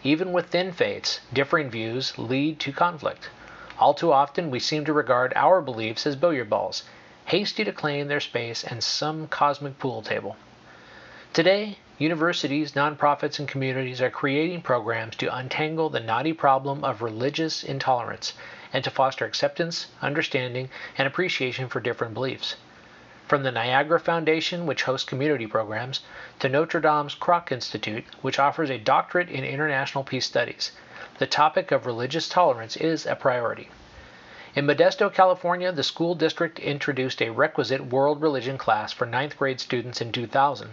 Even 0.04 0.34
within 0.34 0.72
faiths, 0.72 1.20
differing 1.34 1.72
views 1.72 2.16
lead 2.20 2.60
to 2.60 2.72
conflict. 2.72 3.32
All 3.80 3.96
too 3.96 4.14
often, 4.14 4.52
we 4.52 4.60
seem 4.60 4.86
to 4.86 4.94
regard 4.94 5.34
our 5.36 5.62
beliefs 5.62 6.06
as 6.06 6.16
billiard 6.16 6.48
balls, 6.48 6.84
hasty 7.28 7.66
to 7.66 7.74
claim 7.74 8.08
their 8.08 8.22
space 8.22 8.64
and 8.64 8.82
some 8.82 9.28
cosmic 9.28 9.78
pool 9.80 10.02
table. 10.02 10.38
Today, 11.34 11.78
universities, 11.98 12.72
nonprofits, 12.72 13.38
and 13.38 13.50
communities 13.50 14.02
are 14.02 14.10
creating 14.10 14.62
programs 14.62 15.18
to 15.18 15.36
untangle 15.36 15.90
the 15.90 16.00
knotty 16.00 16.32
problem 16.32 16.86
of 16.86 17.02
religious 17.02 17.66
intolerance 17.66 18.34
and 18.72 18.82
to 18.82 18.90
foster 18.90 19.26
acceptance, 19.26 19.88
understanding, 20.02 20.70
and 20.98 21.06
appreciation 21.06 21.68
for 21.68 21.82
different 21.82 22.14
beliefs. 22.14 22.56
From 23.28 23.44
the 23.44 23.52
Niagara 23.52 24.00
Foundation, 24.00 24.66
which 24.66 24.84
hosts 24.84 25.10
community 25.10 25.48
programs, 25.48 26.00
to 26.40 26.48
Notre 26.48 26.80
Dame's 26.80 27.14
Kroc 27.14 27.52
Institute, 27.52 28.06
which 28.22 28.40
offers 28.40 28.70
a 28.70 28.78
doctorate 28.78 29.30
in 29.30 29.44
international 29.44 30.06
peace 30.06 30.26
studies, 30.26 30.72
the 31.20 31.28
topic 31.28 31.74
of 31.74 31.86
religious 31.86 32.30
tolerance 32.30 32.78
is 32.78 33.06
a 33.06 33.16
priority. 33.16 33.68
In 34.58 34.66
Modesto, 34.66 35.14
California, 35.14 35.72
the 35.72 35.84
school 35.84 36.16
district 36.16 36.58
introduced 36.58 37.22
a 37.22 37.30
requisite 37.30 37.92
world 37.92 38.24
religion 38.24 38.58
class 38.58 38.92
for 38.92 39.06
ninth 39.06 39.38
grade 39.38 39.60
students 39.60 40.02
in 40.02 40.12
2000, 40.12 40.72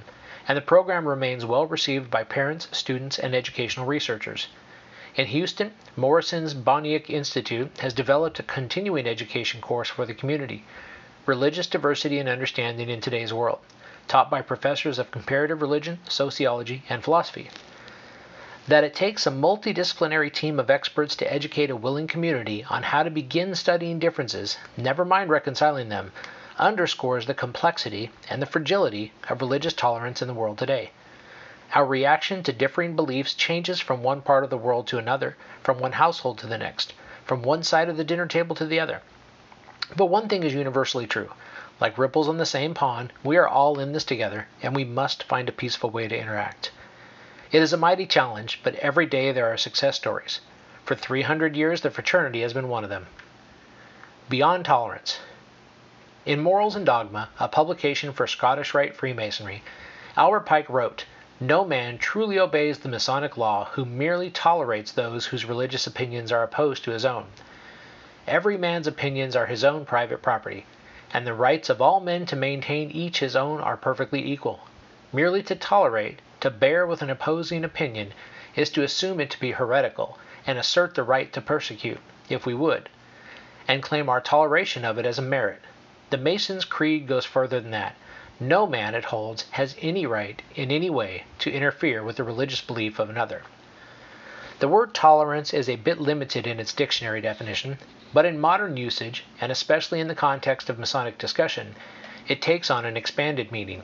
and 0.48 0.56
the 0.56 0.62
program 0.62 1.06
remains 1.06 1.44
well 1.44 1.66
received 1.66 2.10
by 2.10 2.24
parents, 2.24 2.66
students, 2.72 3.18
and 3.18 3.34
educational 3.34 3.84
researchers. 3.84 4.46
In 5.16 5.26
Houston, 5.26 5.74
Morrison's 5.96 6.54
Boniuk 6.54 7.10
Institute 7.10 7.76
has 7.80 7.92
developed 7.92 8.38
a 8.38 8.44
continuing 8.44 9.06
education 9.06 9.60
course 9.60 9.90
for 9.90 10.06
the 10.06 10.14
community, 10.14 10.64
Religious 11.26 11.66
Diversity 11.66 12.18
and 12.18 12.26
Understanding 12.26 12.88
in 12.88 13.02
Today's 13.02 13.34
World, 13.34 13.58
taught 14.08 14.30
by 14.30 14.40
professors 14.40 14.98
of 14.98 15.10
comparative 15.10 15.60
religion, 15.60 15.98
sociology, 16.08 16.84
and 16.88 17.04
philosophy. 17.04 17.50
That 18.66 18.84
it 18.84 18.94
takes 18.94 19.26
a 19.26 19.30
multidisciplinary 19.30 20.32
team 20.32 20.58
of 20.58 20.70
experts 20.70 21.14
to 21.16 21.30
educate 21.30 21.70
a 21.70 21.76
willing 21.76 22.06
community 22.06 22.64
on 22.70 22.82
how 22.82 23.02
to 23.02 23.10
begin 23.10 23.54
studying 23.54 23.98
differences, 23.98 24.56
never 24.76 25.04
mind 25.04 25.28
reconciling 25.28 25.90
them, 25.90 26.12
underscores 26.58 27.26
the 27.26 27.34
complexity 27.34 28.10
and 28.30 28.40
the 28.40 28.46
fragility 28.46 29.12
of 29.28 29.42
religious 29.42 29.74
tolerance 29.74 30.22
in 30.22 30.28
the 30.28 30.34
world 30.34 30.56
today. 30.56 30.92
Our 31.74 31.84
reaction 31.84 32.42
to 32.44 32.52
differing 32.54 32.96
beliefs 32.96 33.34
changes 33.34 33.80
from 33.80 34.02
one 34.02 34.22
part 34.22 34.44
of 34.44 34.50
the 34.50 34.56
world 34.56 34.86
to 34.86 34.98
another, 34.98 35.36
from 35.62 35.78
one 35.78 35.92
household 35.92 36.38
to 36.38 36.46
the 36.46 36.56
next, 36.56 36.94
from 37.26 37.42
one 37.42 37.64
side 37.64 37.90
of 37.90 37.98
the 37.98 38.04
dinner 38.04 38.26
table 38.26 38.56
to 38.56 38.64
the 38.64 38.80
other. 38.80 39.02
But 39.94 40.06
one 40.06 40.28
thing 40.28 40.42
is 40.42 40.54
universally 40.54 41.06
true. 41.06 41.30
Like 41.80 41.98
ripples 41.98 42.28
on 42.30 42.38
the 42.38 42.46
same 42.46 42.72
pond, 42.72 43.12
we 43.22 43.36
are 43.36 43.46
all 43.46 43.78
in 43.78 43.92
this 43.92 44.04
together, 44.04 44.46
and 44.62 44.74
we 44.74 44.84
must 44.84 45.24
find 45.24 45.50
a 45.50 45.52
peaceful 45.52 45.90
way 45.90 46.08
to 46.08 46.16
interact. 46.16 46.70
It 47.54 47.62
is 47.62 47.72
a 47.72 47.76
mighty 47.76 48.04
challenge, 48.04 48.58
but 48.64 48.74
every 48.74 49.06
day 49.06 49.30
there 49.30 49.46
are 49.46 49.56
success 49.56 49.94
stories. 49.94 50.40
For 50.84 50.96
300 50.96 51.54
years, 51.54 51.82
the 51.82 51.90
fraternity 51.92 52.40
has 52.40 52.52
been 52.52 52.68
one 52.68 52.82
of 52.82 52.90
them. 52.90 53.06
Beyond 54.28 54.64
Tolerance. 54.64 55.20
In 56.26 56.40
Morals 56.40 56.74
and 56.74 56.84
Dogma, 56.84 57.28
a 57.38 57.46
publication 57.46 58.12
for 58.12 58.26
Scottish 58.26 58.74
Rite 58.74 58.96
Freemasonry, 58.96 59.62
Albert 60.16 60.46
Pike 60.46 60.68
wrote, 60.68 61.04
No 61.38 61.64
man 61.64 61.96
truly 61.96 62.40
obeys 62.40 62.80
the 62.80 62.88
Masonic 62.88 63.36
law 63.36 63.66
who 63.74 63.84
merely 63.84 64.32
tolerates 64.32 64.90
those 64.90 65.26
whose 65.26 65.44
religious 65.44 65.86
opinions 65.86 66.32
are 66.32 66.42
opposed 66.42 66.82
to 66.82 66.90
his 66.90 67.04
own. 67.04 67.26
Every 68.26 68.58
man's 68.58 68.88
opinions 68.88 69.36
are 69.36 69.46
his 69.46 69.62
own 69.62 69.84
private 69.84 70.22
property, 70.22 70.66
and 71.12 71.24
the 71.24 71.34
rights 71.34 71.70
of 71.70 71.80
all 71.80 72.00
men 72.00 72.26
to 72.26 72.34
maintain 72.34 72.90
each 72.90 73.20
his 73.20 73.36
own 73.36 73.60
are 73.60 73.76
perfectly 73.76 74.26
equal. 74.26 74.58
Merely 75.12 75.44
to 75.44 75.54
tolerate, 75.54 76.18
to 76.44 76.50
bear 76.50 76.86
with 76.86 77.00
an 77.00 77.08
opposing 77.08 77.64
opinion, 77.64 78.12
is 78.54 78.68
to 78.68 78.82
assume 78.82 79.18
it 79.18 79.30
to 79.30 79.40
be 79.40 79.52
heretical, 79.52 80.18
and 80.46 80.58
assert 80.58 80.94
the 80.94 81.02
right 81.02 81.32
to 81.32 81.40
persecute, 81.40 82.00
if 82.28 82.44
we 82.44 82.52
would, 82.52 82.90
and 83.66 83.82
claim 83.82 84.10
our 84.10 84.20
toleration 84.20 84.84
of 84.84 84.98
it 84.98 85.06
as 85.06 85.18
a 85.18 85.22
merit. 85.22 85.62
The 86.10 86.18
Mason's 86.18 86.66
creed 86.66 87.06
goes 87.06 87.24
further 87.24 87.60
than 87.60 87.70
that. 87.70 87.96
No 88.38 88.66
man, 88.66 88.94
it 88.94 89.06
holds, 89.06 89.46
has 89.52 89.74
any 89.80 90.04
right, 90.04 90.42
in 90.54 90.70
any 90.70 90.90
way, 90.90 91.24
to 91.38 91.50
interfere 91.50 92.02
with 92.02 92.16
the 92.16 92.24
religious 92.24 92.60
belief 92.60 92.98
of 92.98 93.08
another. 93.08 93.40
The 94.58 94.68
word 94.68 94.92
tolerance 94.92 95.54
is 95.54 95.70
a 95.70 95.76
bit 95.76 95.98
limited 95.98 96.46
in 96.46 96.60
its 96.60 96.74
dictionary 96.74 97.22
definition, 97.22 97.78
but 98.12 98.26
in 98.26 98.38
modern 98.38 98.76
usage, 98.76 99.24
and 99.40 99.50
especially 99.50 99.98
in 99.98 100.08
the 100.08 100.14
context 100.14 100.68
of 100.68 100.78
Masonic 100.78 101.16
discussion, 101.16 101.74
it 102.28 102.42
takes 102.42 102.70
on 102.70 102.84
an 102.84 102.98
expanded 102.98 103.50
meaning. 103.50 103.82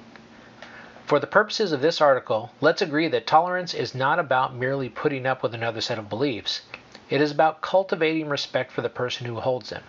For 1.11 1.19
the 1.19 1.27
purposes 1.27 1.73
of 1.73 1.81
this 1.81 2.01
article, 2.01 2.53
let's 2.61 2.81
agree 2.81 3.09
that 3.09 3.27
tolerance 3.27 3.75
is 3.75 3.97
not 3.97 4.21
about 4.21 4.55
merely 4.55 4.89
putting 4.89 5.27
up 5.27 5.43
with 5.43 5.53
another 5.53 5.81
set 5.81 5.99
of 5.99 6.09
beliefs. 6.09 6.61
It 7.09 7.21
is 7.21 7.33
about 7.33 7.63
cultivating 7.63 8.29
respect 8.29 8.71
for 8.71 8.81
the 8.81 8.89
person 8.89 9.27
who 9.27 9.41
holds 9.41 9.71
them. 9.71 9.83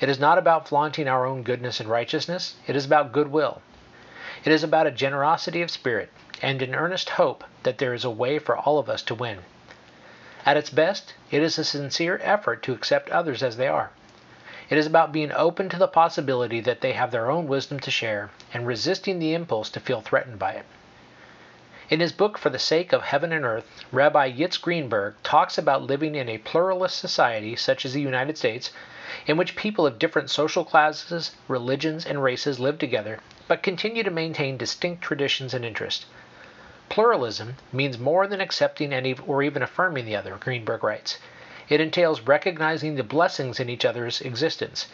It 0.00 0.08
is 0.08 0.18
not 0.18 0.38
about 0.38 0.66
flaunting 0.66 1.06
our 1.06 1.26
own 1.26 1.42
goodness 1.42 1.80
and 1.80 1.90
righteousness, 1.90 2.54
it 2.66 2.76
is 2.76 2.86
about 2.86 3.12
goodwill. 3.12 3.60
It 4.42 4.50
is 4.50 4.64
about 4.64 4.86
a 4.86 4.90
generosity 4.90 5.60
of 5.60 5.70
spirit 5.70 6.10
and 6.40 6.62
an 6.62 6.74
earnest 6.74 7.10
hope 7.10 7.44
that 7.64 7.76
there 7.76 7.92
is 7.92 8.06
a 8.06 8.10
way 8.10 8.38
for 8.38 8.56
all 8.56 8.78
of 8.78 8.88
us 8.88 9.02
to 9.02 9.14
win. 9.14 9.40
At 10.46 10.56
its 10.56 10.70
best, 10.70 11.12
it 11.30 11.42
is 11.42 11.58
a 11.58 11.64
sincere 11.64 12.18
effort 12.22 12.62
to 12.62 12.72
accept 12.72 13.10
others 13.10 13.42
as 13.42 13.58
they 13.58 13.68
are. 13.68 13.90
It 14.70 14.76
is 14.76 14.86
about 14.86 15.12
being 15.12 15.32
open 15.32 15.70
to 15.70 15.78
the 15.78 15.88
possibility 15.88 16.60
that 16.60 16.82
they 16.82 16.92
have 16.92 17.10
their 17.10 17.30
own 17.30 17.46
wisdom 17.48 17.80
to 17.80 17.90
share 17.90 18.28
and 18.52 18.66
resisting 18.66 19.18
the 19.18 19.32
impulse 19.32 19.70
to 19.70 19.80
feel 19.80 20.02
threatened 20.02 20.38
by 20.38 20.52
it. 20.52 20.66
In 21.88 22.00
his 22.00 22.12
book 22.12 22.36
For 22.36 22.50
the 22.50 22.58
Sake 22.58 22.92
of 22.92 23.00
Heaven 23.00 23.32
and 23.32 23.46
Earth, 23.46 23.64
Rabbi 23.92 24.30
Yitz 24.30 24.60
Greenberg 24.60 25.14
talks 25.22 25.56
about 25.56 25.84
living 25.84 26.14
in 26.14 26.28
a 26.28 26.36
pluralist 26.36 26.98
society 26.98 27.56
such 27.56 27.86
as 27.86 27.94
the 27.94 28.02
United 28.02 28.36
States, 28.36 28.70
in 29.26 29.38
which 29.38 29.56
people 29.56 29.86
of 29.86 29.98
different 29.98 30.28
social 30.28 30.66
classes, 30.66 31.34
religions, 31.48 32.04
and 32.04 32.22
races 32.22 32.60
live 32.60 32.78
together, 32.78 33.20
but 33.46 33.62
continue 33.62 34.02
to 34.02 34.10
maintain 34.10 34.58
distinct 34.58 35.02
traditions 35.02 35.54
and 35.54 35.64
interests. 35.64 36.04
Pluralism 36.90 37.56
means 37.72 37.96
more 37.96 38.26
than 38.26 38.42
accepting 38.42 38.92
any 38.92 39.14
or 39.26 39.42
even 39.42 39.62
affirming 39.62 40.04
the 40.04 40.16
other, 40.16 40.36
Greenberg 40.38 40.84
writes. 40.84 41.16
It 41.68 41.80
entails 41.80 42.22
recognizing 42.22 42.94
the 42.94 43.02
blessings 43.02 43.60
in 43.60 43.68
each 43.68 43.84
other's 43.84 44.20
existence, 44.20 44.86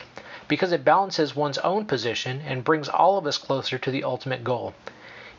because 0.49 0.73
it 0.73 0.85
balances 0.85 1.37
one's 1.37 1.59
own 1.59 1.87
position 1.87 2.43
and 2.47 2.65
brings 2.65 2.89
all 2.89 3.17
of 3.17 3.27
us 3.27 3.39
closer 3.39 3.79
to 3.79 3.91
the 3.91 4.05
ultimate 4.05 4.43
goal. 4.43 4.75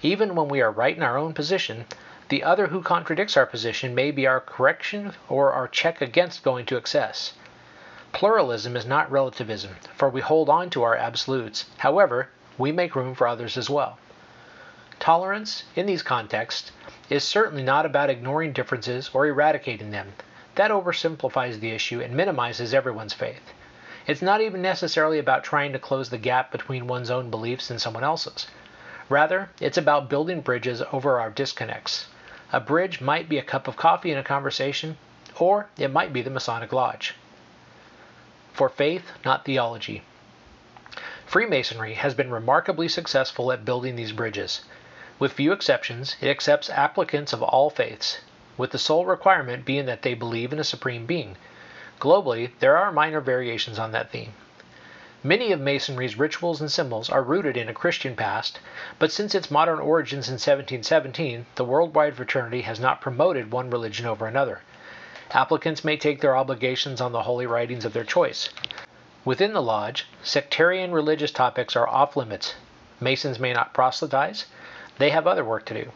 Even 0.01 0.35
when 0.35 0.47
we 0.47 0.61
are 0.61 0.71
right 0.71 0.95
in 0.95 1.03
our 1.03 1.17
own 1.17 1.33
position, 1.33 1.85
the 2.29 2.43
other 2.43 2.67
who 2.67 2.81
contradicts 2.81 3.37
our 3.37 3.45
position 3.45 3.93
may 3.93 4.11
be 4.11 4.25
our 4.25 4.39
correction 4.39 5.13
or 5.29 5.51
our 5.51 5.67
check 5.67 6.01
against 6.01 6.43
going 6.43 6.65
to 6.65 6.77
excess. 6.77 7.33
Pluralism 8.13 8.77
is 8.77 8.85
not 8.85 9.11
relativism, 9.11 9.75
for 9.95 10.09
we 10.09 10.21
hold 10.21 10.47
on 10.47 10.69
to 10.69 10.83
our 10.83 10.95
absolutes. 10.95 11.65
However, 11.79 12.29
we 12.57 12.71
make 12.71 12.95
room 12.95 13.13
for 13.13 13.27
others 13.27 13.57
as 13.57 13.69
well. 13.69 13.99
Tolerance, 14.99 15.65
in 15.75 15.85
these 15.85 16.01
contexts, 16.01 16.71
is 17.09 17.23
certainly 17.23 17.61
not 17.61 17.85
about 17.85 18.09
ignoring 18.09 18.53
differences 18.53 19.09
or 19.13 19.27
eradicating 19.27 19.91
them. 19.91 20.13
That 20.55 20.71
oversimplifies 20.71 21.59
the 21.59 21.71
issue 21.71 22.01
and 22.01 22.15
minimizes 22.15 22.73
everyone's 22.73 23.13
faith. 23.13 23.53
It's 24.07 24.21
not 24.21 24.41
even 24.41 24.61
necessarily 24.61 25.19
about 25.19 25.43
trying 25.43 25.73
to 25.73 25.79
close 25.79 26.09
the 26.09 26.17
gap 26.17 26.51
between 26.51 26.87
one's 26.87 27.11
own 27.11 27.29
beliefs 27.29 27.69
and 27.69 27.81
someone 27.81 28.03
else's. 28.03 28.47
Rather, 29.09 29.49
it's 29.59 29.77
about 29.77 30.09
building 30.09 30.41
bridges 30.41 30.81
over 30.91 31.19
our 31.19 31.29
disconnects. 31.29 32.07
A 32.53 32.59
bridge 32.59 33.01
might 33.01 33.27
be 33.27 33.37
a 33.37 33.43
cup 33.43 33.67
of 33.67 33.75
coffee 33.75 34.11
in 34.11 34.17
a 34.17 34.23
conversation, 34.23 34.97
or 35.37 35.67
it 35.77 35.91
might 35.91 36.13
be 36.13 36.21
the 36.21 36.29
Masonic 36.29 36.71
Lodge. 36.71 37.15
For 38.53 38.69
faith, 38.69 39.11
not 39.25 39.43
theology. 39.43 40.03
Freemasonry 41.25 41.95
has 41.95 42.13
been 42.13 42.31
remarkably 42.31 42.87
successful 42.87 43.51
at 43.51 43.65
building 43.65 43.95
these 43.95 44.13
bridges. 44.13 44.63
With 45.19 45.33
few 45.33 45.51
exceptions, 45.51 46.15
it 46.21 46.29
accepts 46.29 46.69
applicants 46.69 47.33
of 47.33 47.43
all 47.43 47.69
faiths, 47.69 48.19
with 48.57 48.71
the 48.71 48.77
sole 48.77 49.05
requirement 49.05 49.65
being 49.65 49.85
that 49.85 50.01
they 50.01 50.13
believe 50.13 50.53
in 50.53 50.59
a 50.59 50.63
supreme 50.63 51.05
being. 51.05 51.35
Globally, 51.99 52.51
there 52.59 52.77
are 52.77 52.91
minor 52.91 53.21
variations 53.21 53.79
on 53.79 53.91
that 53.91 54.11
theme. 54.11 54.33
Many 55.23 55.51
of 55.51 55.59
Masonry's 55.59 56.19
rituals 56.19 56.61
and 56.61 56.71
symbols 56.71 57.09
are 57.09 57.23
rooted 57.23 57.57
in 57.57 57.67
a 57.67 57.73
Christian 57.73 58.15
past, 58.15 58.59
but 58.99 59.11
since 59.11 59.33
its 59.33 59.49
modern 59.49 59.79
origins 59.79 60.27
in 60.27 60.33
1717, 60.33 61.47
the 61.55 61.65
worldwide 61.65 62.15
fraternity 62.15 62.61
has 62.61 62.79
not 62.79 63.01
promoted 63.01 63.51
one 63.51 63.71
religion 63.71 64.05
over 64.05 64.27
another. 64.27 64.61
Applicants 65.31 65.83
may 65.83 65.97
take 65.97 66.21
their 66.21 66.37
obligations 66.37 67.01
on 67.01 67.11
the 67.11 67.23
holy 67.23 67.47
writings 67.47 67.85
of 67.85 67.93
their 67.93 68.03
choice. 68.03 68.49
Within 69.25 69.53
the 69.53 69.63
lodge, 69.63 70.05
sectarian 70.21 70.91
religious 70.91 71.31
topics 71.31 71.75
are 71.75 71.87
off 71.87 72.15
limits. 72.15 72.53
Masons 72.99 73.39
may 73.39 73.51
not 73.51 73.73
proselytize, 73.73 74.45
They 74.99 75.09
have 75.09 75.25
other 75.25 75.43
work 75.43 75.65
to 75.65 75.73
do. 75.85 75.91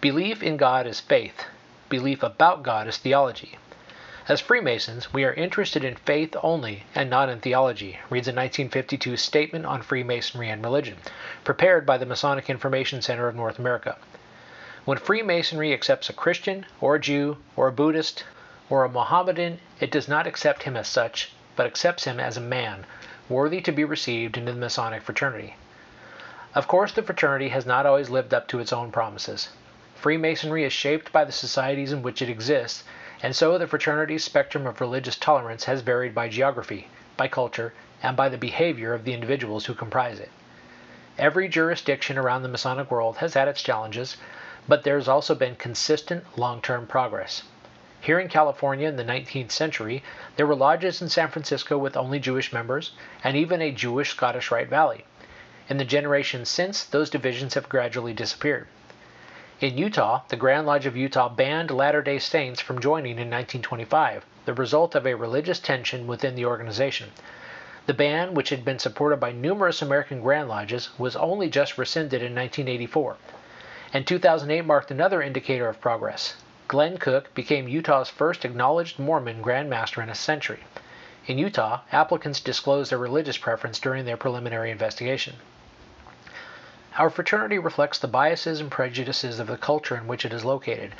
Belief 0.00 0.42
in 0.42 0.56
God 0.56 0.86
is 0.86 1.00
faith. 1.00 1.44
Belief 1.88 2.22
about 2.22 2.62
God 2.62 2.86
is 2.86 2.98
theology. 2.98 3.56
As 4.28 4.42
Freemasons, 4.42 5.14
we 5.14 5.24
are 5.24 5.32
interested 5.32 5.82
in 5.82 5.94
faith 5.94 6.36
only 6.42 6.84
and 6.94 7.08
not 7.08 7.30
in 7.30 7.40
theology, 7.40 7.98
reads 8.10 8.28
a 8.28 8.32
1952 8.32 9.16
Statement 9.16 9.64
on 9.64 9.80
Freemasonry 9.80 10.50
and 10.50 10.62
Religion, 10.62 10.98
prepared 11.44 11.86
by 11.86 11.96
the 11.96 12.04
Masonic 12.04 12.50
Information 12.50 13.00
Center 13.00 13.26
of 13.26 13.34
North 13.34 13.58
America. 13.58 13.96
When 14.84 14.98
Freemasonry 14.98 15.72
accepts 15.72 16.10
a 16.10 16.12
Christian, 16.12 16.66
or 16.78 16.96
a 16.96 17.00
Jew, 17.00 17.38
or 17.56 17.68
a 17.68 17.72
Buddhist, 17.72 18.24
or 18.68 18.84
a 18.84 18.90
Mohammedan, 18.90 19.58
it 19.80 19.90
does 19.90 20.08
not 20.08 20.26
accept 20.26 20.64
him 20.64 20.76
as 20.76 20.88
such, 20.88 21.32
but 21.56 21.64
accepts 21.64 22.04
him 22.04 22.20
as 22.20 22.36
a 22.36 22.42
man, 22.42 22.84
worthy 23.30 23.62
to 23.62 23.72
be 23.72 23.84
received 23.84 24.36
into 24.36 24.52
the 24.52 24.58
Masonic 24.58 25.00
fraternity. 25.00 25.56
Of 26.54 26.68
course, 26.68 26.92
the 26.92 27.02
fraternity 27.02 27.48
has 27.48 27.64
not 27.64 27.86
always 27.86 28.10
lived 28.10 28.34
up 28.34 28.46
to 28.48 28.58
its 28.60 28.74
own 28.74 28.92
promises. 28.92 29.48
Freemasonry 30.00 30.62
is 30.62 30.72
shaped 30.72 31.10
by 31.10 31.24
the 31.24 31.32
societies 31.32 31.90
in 31.90 32.02
which 32.02 32.22
it 32.22 32.28
exists, 32.28 32.84
and 33.20 33.34
so 33.34 33.58
the 33.58 33.66
fraternity's 33.66 34.22
spectrum 34.22 34.64
of 34.64 34.80
religious 34.80 35.16
tolerance 35.16 35.64
has 35.64 35.80
varied 35.80 36.14
by 36.14 36.28
geography, 36.28 36.86
by 37.16 37.26
culture, 37.26 37.74
and 38.00 38.16
by 38.16 38.28
the 38.28 38.38
behavior 38.38 38.94
of 38.94 39.02
the 39.02 39.12
individuals 39.12 39.66
who 39.66 39.74
comprise 39.74 40.20
it. 40.20 40.30
Every 41.18 41.48
jurisdiction 41.48 42.16
around 42.16 42.42
the 42.44 42.48
Masonic 42.48 42.92
world 42.92 43.16
has 43.16 43.34
had 43.34 43.48
its 43.48 43.60
challenges, 43.60 44.16
but 44.68 44.84
there 44.84 44.94
has 44.94 45.08
also 45.08 45.34
been 45.34 45.56
consistent 45.56 46.22
long 46.38 46.62
term 46.62 46.86
progress. 46.86 47.42
Here 48.00 48.20
in 48.20 48.28
California 48.28 48.86
in 48.86 48.94
the 48.94 49.02
19th 49.02 49.50
century, 49.50 50.04
there 50.36 50.46
were 50.46 50.54
lodges 50.54 51.02
in 51.02 51.08
San 51.08 51.26
Francisco 51.26 51.76
with 51.76 51.96
only 51.96 52.20
Jewish 52.20 52.52
members, 52.52 52.92
and 53.24 53.36
even 53.36 53.60
a 53.60 53.72
Jewish 53.72 54.10
Scottish 54.10 54.52
Rite 54.52 54.68
Valley. 54.68 55.04
In 55.68 55.76
the 55.76 55.84
generations 55.84 56.48
since, 56.48 56.84
those 56.84 57.10
divisions 57.10 57.54
have 57.54 57.68
gradually 57.68 58.12
disappeared. 58.12 58.68
In 59.60 59.76
Utah, 59.76 60.20
the 60.28 60.36
Grand 60.36 60.68
Lodge 60.68 60.86
of 60.86 60.96
Utah 60.96 61.28
banned 61.28 61.72
Latter 61.72 62.00
day 62.00 62.20
Saints 62.20 62.60
from 62.60 62.78
joining 62.80 63.18
in 63.18 63.28
1925, 63.28 64.24
the 64.44 64.54
result 64.54 64.94
of 64.94 65.04
a 65.04 65.14
religious 65.14 65.58
tension 65.58 66.06
within 66.06 66.36
the 66.36 66.44
organization. 66.44 67.10
The 67.86 67.92
ban, 67.92 68.34
which 68.34 68.50
had 68.50 68.64
been 68.64 68.78
supported 68.78 69.18
by 69.18 69.32
numerous 69.32 69.82
American 69.82 70.20
Grand 70.22 70.48
Lodges, 70.48 70.90
was 70.96 71.16
only 71.16 71.50
just 71.50 71.76
rescinded 71.76 72.22
in 72.22 72.36
1984. 72.36 73.16
And 73.92 74.06
2008 74.06 74.64
marked 74.64 74.92
another 74.92 75.20
indicator 75.20 75.68
of 75.68 75.80
progress. 75.80 76.36
Glenn 76.68 76.96
Cook 76.96 77.34
became 77.34 77.66
Utah's 77.66 78.08
first 78.08 78.44
acknowledged 78.44 79.00
Mormon 79.00 79.42
Grand 79.42 79.68
Master 79.68 80.00
in 80.00 80.08
a 80.08 80.14
century. 80.14 80.60
In 81.26 81.36
Utah, 81.36 81.80
applicants 81.90 82.38
disclosed 82.38 82.92
their 82.92 82.98
religious 82.98 83.38
preference 83.38 83.80
during 83.80 84.04
their 84.04 84.16
preliminary 84.16 84.70
investigation. 84.70 85.34
Our 86.98 87.10
fraternity 87.10 87.60
reflects 87.60 88.00
the 88.00 88.08
biases 88.08 88.60
and 88.60 88.72
prejudices 88.72 89.38
of 89.38 89.46
the 89.46 89.56
culture 89.56 89.96
in 89.96 90.08
which 90.08 90.24
it 90.24 90.32
is 90.32 90.44
located. 90.44 90.96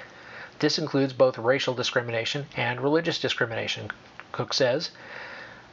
This 0.61 0.78
includes 0.78 1.12
both 1.12 1.37
racial 1.37 1.75
discrimination 1.75 2.47
and 2.57 2.81
religious 2.81 3.19
discrimination, 3.19 3.90
Cook 4.31 4.55
says. 4.55 4.93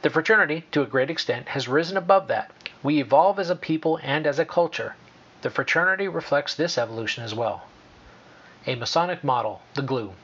The 0.02 0.10
fraternity, 0.10 0.64
to 0.72 0.82
a 0.82 0.86
great 0.86 1.10
extent, 1.10 1.50
has 1.50 1.68
risen 1.68 1.96
above 1.96 2.26
that. 2.26 2.50
We 2.82 2.98
evolve 2.98 3.38
as 3.38 3.50
a 3.50 3.54
people 3.54 4.00
and 4.02 4.26
as 4.26 4.40
a 4.40 4.44
culture. 4.44 4.96
The 5.42 5.50
fraternity 5.50 6.08
reflects 6.08 6.56
this 6.56 6.76
evolution 6.76 7.22
as 7.22 7.32
well. 7.32 7.68
A 8.66 8.74
Masonic 8.74 9.22
model, 9.22 9.62
the 9.74 9.82
glue. 9.82 10.14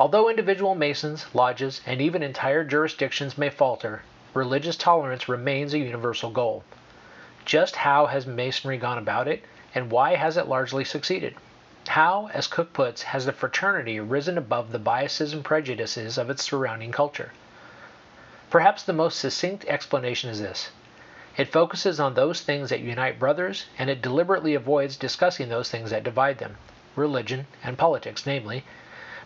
Although 0.00 0.28
individual 0.28 0.74
Masons, 0.74 1.26
lodges, 1.32 1.80
and 1.86 2.02
even 2.02 2.24
entire 2.24 2.64
jurisdictions 2.64 3.38
may 3.38 3.50
falter, 3.50 4.02
religious 4.34 4.76
tolerance 4.76 5.28
remains 5.28 5.74
a 5.74 5.78
universal 5.78 6.30
goal. 6.30 6.64
Just 7.46 7.76
how 7.76 8.06
has 8.06 8.26
Masonry 8.26 8.76
gone 8.76 8.98
about 8.98 9.28
it, 9.28 9.44
and 9.72 9.88
why 9.88 10.16
has 10.16 10.36
it 10.36 10.48
largely 10.48 10.84
succeeded? 10.84 11.36
How, 11.86 12.28
as 12.34 12.48
Cook 12.48 12.72
puts, 12.72 13.04
has 13.04 13.24
the 13.24 13.32
fraternity 13.32 14.00
risen 14.00 14.36
above 14.36 14.72
the 14.72 14.80
biases 14.80 15.32
and 15.32 15.44
prejudices 15.44 16.18
of 16.18 16.28
its 16.28 16.42
surrounding 16.42 16.90
culture? 16.90 17.30
Perhaps 18.50 18.82
the 18.82 18.92
most 18.92 19.20
succinct 19.20 19.64
explanation 19.66 20.28
is 20.28 20.40
this 20.40 20.70
it 21.36 21.52
focuses 21.52 22.00
on 22.00 22.14
those 22.14 22.40
things 22.40 22.70
that 22.70 22.80
unite 22.80 23.20
brothers, 23.20 23.66
and 23.78 23.88
it 23.88 24.02
deliberately 24.02 24.54
avoids 24.54 24.96
discussing 24.96 25.48
those 25.48 25.70
things 25.70 25.90
that 25.90 26.02
divide 26.02 26.38
them 26.38 26.56
religion 26.96 27.46
and 27.62 27.78
politics, 27.78 28.26
namely. 28.26 28.64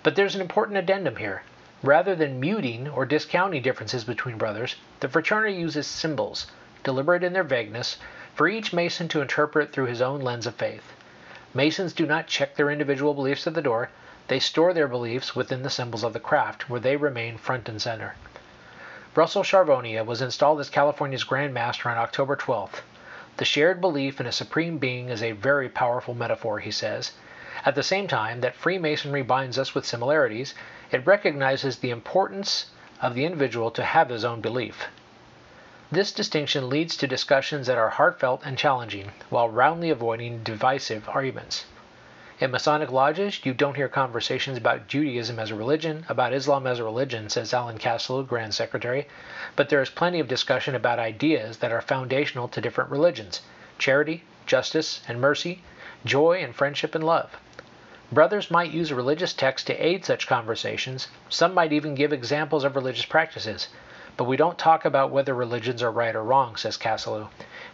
But 0.03 0.15
there's 0.15 0.35
an 0.35 0.43
important 0.43 0.77
addendum 0.77 1.17
here. 1.17 1.43
Rather 1.83 2.15
than 2.15 2.39
muting 2.39 2.87
or 2.87 3.07
discounting 3.07 3.63
differences 3.63 4.05
between 4.05 4.37
brothers, 4.37 4.77
the 5.01 5.09
fraternity 5.09 5.55
uses 5.57 5.87
symbols 5.87 6.49
deliberate 6.83 7.23
in 7.23 7.33
their 7.33 7.45
vagueness, 7.45 7.99
for 8.35 8.49
each 8.49 8.73
Mason 8.73 9.09
to 9.09 9.21
interpret 9.21 9.73
through 9.73 9.87
his 9.87 10.01
own 10.01 10.21
lens 10.21 10.47
of 10.47 10.55
faith. 10.55 10.93
Masons 11.53 11.93
do 11.93 12.07
not 12.07 12.27
check 12.27 12.55
their 12.55 12.71
individual 12.71 13.13
beliefs 13.13 13.47
at 13.47 13.55
the 13.55 13.63
door, 13.63 13.91
they 14.29 14.39
store 14.39 14.73
their 14.73 14.87
beliefs 14.87 15.35
within 15.35 15.63
the 15.63 15.71
symbols 15.71 16.05
of 16.05 16.13
the 16.13 16.21
craft, 16.21 16.71
where 16.71 16.79
they 16.79 16.97
remain 16.97 17.37
front 17.37 17.69
and 17.69 17.83
center. 17.83 18.15
Russell 19.17 19.43
Charvonia 19.43 20.05
was 20.07 20.23
installed 20.23 20.61
as 20.61 20.71
California's 20.71 21.25
Grand 21.25 21.53
Master 21.53 21.89
on 21.91 21.99
October 21.99 22.37
12th. 22.37 22.83
The 23.39 23.45
shared 23.45 23.81
belief 23.81 24.21
in 24.21 24.27
a 24.27 24.33
supreme 24.33 24.79
being 24.79 25.09
is 25.09 25.23
a 25.23 25.33
very 25.33 25.69
powerful 25.69 26.15
metaphor, 26.15 26.61
he 26.61 26.71
says. 26.71 27.13
At 27.65 27.75
the 27.75 27.83
same 27.83 28.07
time 28.07 28.41
that 28.43 28.55
Freemasonry 28.55 29.23
binds 29.23 29.59
us 29.59 29.75
with 29.75 29.85
similarities, 29.85 30.55
it 30.93 31.05
recognizes 31.05 31.79
the 31.79 31.91
importance 31.91 32.67
of 33.03 33.15
the 33.15 33.25
individual 33.25 33.73
to 33.73 33.83
have 33.83 34.11
his 34.11 34.25
own 34.25 34.41
belief. 34.41 34.87
This 35.93 36.13
distinction 36.13 36.69
leads 36.69 36.97
to 36.99 37.09
discussions 37.09 37.67
that 37.67 37.77
are 37.77 37.89
heartfelt 37.91 38.43
and 38.45 38.57
challenging, 38.57 39.11
while 39.29 39.49
roundly 39.49 39.91
avoiding 39.91 40.45
divisive 40.45 41.09
arguments. 41.09 41.65
In 42.39 42.53
Masonic 42.53 42.93
lodges, 42.93 43.45
you 43.45 43.53
don't 43.53 43.75
hear 43.75 43.89
conversations 43.89 44.57
about 44.57 44.87
Judaism 44.87 45.41
as 45.41 45.51
a 45.51 45.57
religion, 45.57 46.07
about 46.09 46.33
Islam 46.33 46.69
as 46.69 46.79
a 46.79 46.85
religion, 46.85 47.29
says 47.29 47.53
Alan 47.53 47.77
Casalou, 47.77 48.25
Grand 48.25 48.55
Secretary, 48.55 49.09
but 49.57 49.69
there 49.69 49.83
is 49.83 49.91
plenty 49.91 50.21
of 50.21 50.29
discussion 50.29 50.77
about 50.77 51.01
ideas 51.01 51.57
that 51.59 51.73
are 51.73 51.81
foundational 51.81 52.47
to 52.47 52.61
different 52.61 52.91
religions 52.91 53.41
charity, 53.77 54.23
justice, 54.47 55.01
and 55.09 55.21
mercy, 55.21 55.61
joy 56.05 56.41
and 56.41 56.55
friendship 56.55 56.95
and 56.95 57.03
love. 57.03 57.37
Brothers 58.13 58.49
might 58.49 58.71
use 58.71 58.93
religious 58.93 59.33
text 59.33 59.67
to 59.67 59.85
aid 59.85 60.05
such 60.05 60.29
conversations, 60.29 61.09
some 61.29 61.53
might 61.53 61.73
even 61.73 61.97
give 61.97 62.13
examples 62.13 62.63
of 62.63 62.77
religious 62.77 63.07
practices. 63.07 63.67
But 64.21 64.29
we 64.29 64.37
don't 64.37 64.59
talk 64.59 64.85
about 64.85 65.11
whether 65.11 65.33
religions 65.33 65.83
are 65.83 65.91
right 65.91 66.15
or 66.15 66.23
wrong, 66.23 66.57
says 66.57 66.77
Casalou. 66.77 67.29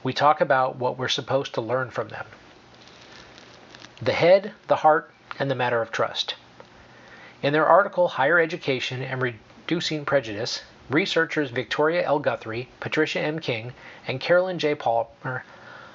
We 0.05 0.13
talk 0.13 0.41
about 0.41 0.77
what 0.77 0.97
we're 0.97 1.09
supposed 1.09 1.55
to 1.55 1.61
learn 1.61 1.91
from 1.91 2.07
them. 2.07 2.25
The 4.01 4.13
head, 4.13 4.53
the 4.69 4.77
heart, 4.77 5.11
and 5.41 5.51
the 5.51 5.57
matter 5.57 5.83
of 5.83 5.91
trust. 5.91 6.37
In 7.43 7.53
their 7.53 7.67
article 7.67 8.07
Higher 8.07 8.39
Education 8.39 9.03
and 9.03 9.21
Reducing 9.21 10.05
Prejudice, 10.05 10.63
researchers 10.89 11.51
Victoria 11.51 12.05
L. 12.05 12.21
Guthrie, 12.21 12.69
Patricia 12.79 13.19
M. 13.19 13.41
King, 13.41 13.75
and 14.07 14.21
Carolyn 14.21 14.61
J. 14.61 14.77
Palmer 14.77 15.43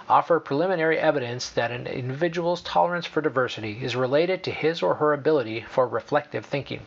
offer 0.10 0.38
preliminary 0.42 1.00
evidence 1.00 1.50
that 1.50 1.72
an 1.72 1.88
individual's 1.88 2.62
tolerance 2.62 3.06
for 3.06 3.22
diversity 3.22 3.80
is 3.82 3.96
related 3.96 4.44
to 4.44 4.52
his 4.52 4.84
or 4.84 4.96
her 4.96 5.14
ability 5.14 5.62
for 5.62 5.88
reflective 5.88 6.46
thinking 6.46 6.86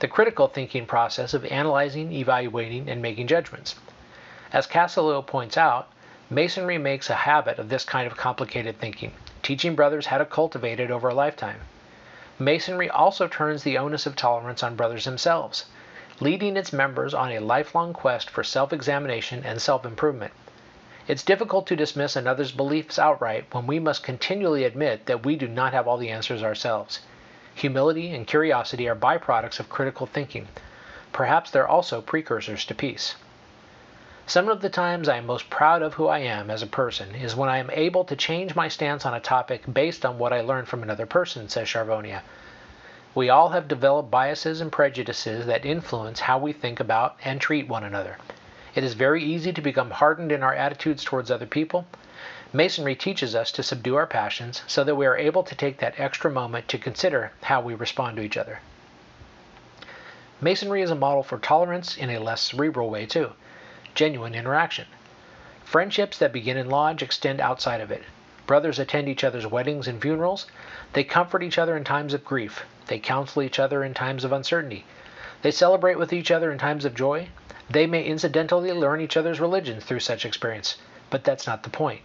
the 0.00 0.08
critical 0.08 0.48
thinking 0.48 0.86
process 0.86 1.34
of 1.34 1.44
analyzing, 1.46 2.12
evaluating, 2.12 2.88
and 2.88 3.00
making 3.00 3.26
judgments. 3.26 3.76
As 4.52 4.66
Casalou 4.66 5.26
points 5.26 5.56
out, 5.56 5.88
Masonry 6.30 6.78
makes 6.78 7.10
a 7.10 7.14
habit 7.14 7.58
of 7.58 7.68
this 7.68 7.84
kind 7.84 8.06
of 8.06 8.16
complicated 8.16 8.78
thinking, 8.78 9.12
teaching 9.42 9.74
brothers 9.74 10.06
how 10.06 10.18
to 10.18 10.24
cultivate 10.24 10.80
it 10.80 10.90
over 10.90 11.08
a 11.08 11.14
lifetime. 11.14 11.60
Masonry 12.38 12.90
also 12.90 13.28
turns 13.28 13.62
the 13.62 13.78
onus 13.78 14.06
of 14.06 14.16
tolerance 14.16 14.62
on 14.62 14.74
brothers 14.74 15.04
themselves, 15.04 15.66
leading 16.18 16.56
its 16.56 16.72
members 16.72 17.14
on 17.14 17.30
a 17.30 17.38
lifelong 17.38 17.92
quest 17.92 18.30
for 18.30 18.42
self 18.42 18.72
examination 18.72 19.44
and 19.44 19.62
self 19.62 19.84
improvement. 19.84 20.32
It's 21.06 21.22
difficult 21.22 21.66
to 21.66 21.76
dismiss 21.76 22.16
another's 22.16 22.50
beliefs 22.50 22.98
outright 22.98 23.44
when 23.52 23.66
we 23.66 23.78
must 23.78 24.02
continually 24.02 24.64
admit 24.64 25.06
that 25.06 25.24
we 25.24 25.36
do 25.36 25.46
not 25.46 25.74
have 25.74 25.86
all 25.86 25.98
the 25.98 26.08
answers 26.08 26.42
ourselves. 26.42 27.00
Humility 27.54 28.14
and 28.14 28.26
curiosity 28.26 28.88
are 28.88 28.96
byproducts 28.96 29.60
of 29.60 29.68
critical 29.68 30.06
thinking. 30.06 30.48
Perhaps 31.12 31.50
they're 31.50 31.68
also 31.68 32.00
precursors 32.00 32.64
to 32.64 32.74
peace. 32.74 33.14
Some 34.26 34.48
of 34.48 34.62
the 34.62 34.70
times 34.70 35.08
I 35.08 35.18
am 35.18 35.26
most 35.26 35.50
proud 35.50 35.82
of 35.82 35.94
who 35.94 36.08
I 36.08 36.20
am 36.20 36.50
as 36.50 36.62
a 36.62 36.66
person 36.66 37.14
is 37.14 37.36
when 37.36 37.50
I 37.50 37.58
am 37.58 37.70
able 37.70 38.04
to 38.04 38.16
change 38.16 38.56
my 38.56 38.68
stance 38.68 39.04
on 39.04 39.12
a 39.12 39.20
topic 39.20 39.62
based 39.72 40.04
on 40.06 40.18
what 40.18 40.32
I 40.32 40.40
learned 40.40 40.66
from 40.66 40.82
another 40.82 41.06
person, 41.06 41.48
says 41.48 41.68
Charvonia. 41.68 42.22
We 43.14 43.28
all 43.28 43.50
have 43.50 43.68
developed 43.68 44.10
biases 44.10 44.60
and 44.60 44.72
prejudices 44.72 45.46
that 45.46 45.64
influence 45.64 46.20
how 46.20 46.38
we 46.38 46.52
think 46.52 46.80
about 46.80 47.16
and 47.22 47.40
treat 47.40 47.68
one 47.68 47.84
another. 47.84 48.18
It 48.74 48.82
is 48.82 48.94
very 48.94 49.22
easy 49.22 49.52
to 49.52 49.60
become 49.60 49.92
hardened 49.92 50.32
in 50.32 50.42
our 50.42 50.54
attitudes 50.54 51.04
towards 51.04 51.30
other 51.30 51.46
people, 51.46 51.86
Masonry 52.56 52.94
teaches 52.94 53.34
us 53.34 53.50
to 53.50 53.64
subdue 53.64 53.96
our 53.96 54.06
passions 54.06 54.62
so 54.68 54.84
that 54.84 54.94
we 54.94 55.06
are 55.06 55.16
able 55.16 55.42
to 55.42 55.56
take 55.56 55.78
that 55.78 55.98
extra 55.98 56.30
moment 56.30 56.68
to 56.68 56.78
consider 56.78 57.32
how 57.42 57.60
we 57.60 57.74
respond 57.74 58.16
to 58.16 58.22
each 58.22 58.36
other. 58.36 58.60
Masonry 60.40 60.80
is 60.80 60.92
a 60.92 60.94
model 60.94 61.24
for 61.24 61.36
tolerance 61.36 61.96
in 61.96 62.10
a 62.10 62.20
less 62.20 62.40
cerebral 62.40 62.88
way, 62.88 63.06
too 63.06 63.32
genuine 63.96 64.36
interaction. 64.36 64.86
Friendships 65.64 66.16
that 66.18 66.32
begin 66.32 66.56
in 66.56 66.70
lodge 66.70 67.02
extend 67.02 67.40
outside 67.40 67.80
of 67.80 67.90
it. 67.90 68.04
Brothers 68.46 68.78
attend 68.78 69.08
each 69.08 69.24
other's 69.24 69.48
weddings 69.48 69.88
and 69.88 70.00
funerals. 70.00 70.46
They 70.92 71.02
comfort 71.02 71.42
each 71.42 71.58
other 71.58 71.76
in 71.76 71.82
times 71.82 72.14
of 72.14 72.24
grief. 72.24 72.64
They 72.86 73.00
counsel 73.00 73.42
each 73.42 73.58
other 73.58 73.82
in 73.82 73.94
times 73.94 74.22
of 74.22 74.30
uncertainty. 74.30 74.84
They 75.42 75.50
celebrate 75.50 75.98
with 75.98 76.12
each 76.12 76.30
other 76.30 76.52
in 76.52 76.58
times 76.58 76.84
of 76.84 76.94
joy. 76.94 77.30
They 77.68 77.88
may 77.88 78.04
incidentally 78.04 78.72
learn 78.72 79.00
each 79.00 79.16
other's 79.16 79.40
religions 79.40 79.84
through 79.84 79.98
such 79.98 80.24
experience, 80.24 80.76
but 81.10 81.24
that's 81.24 81.48
not 81.48 81.64
the 81.64 81.70
point. 81.70 82.02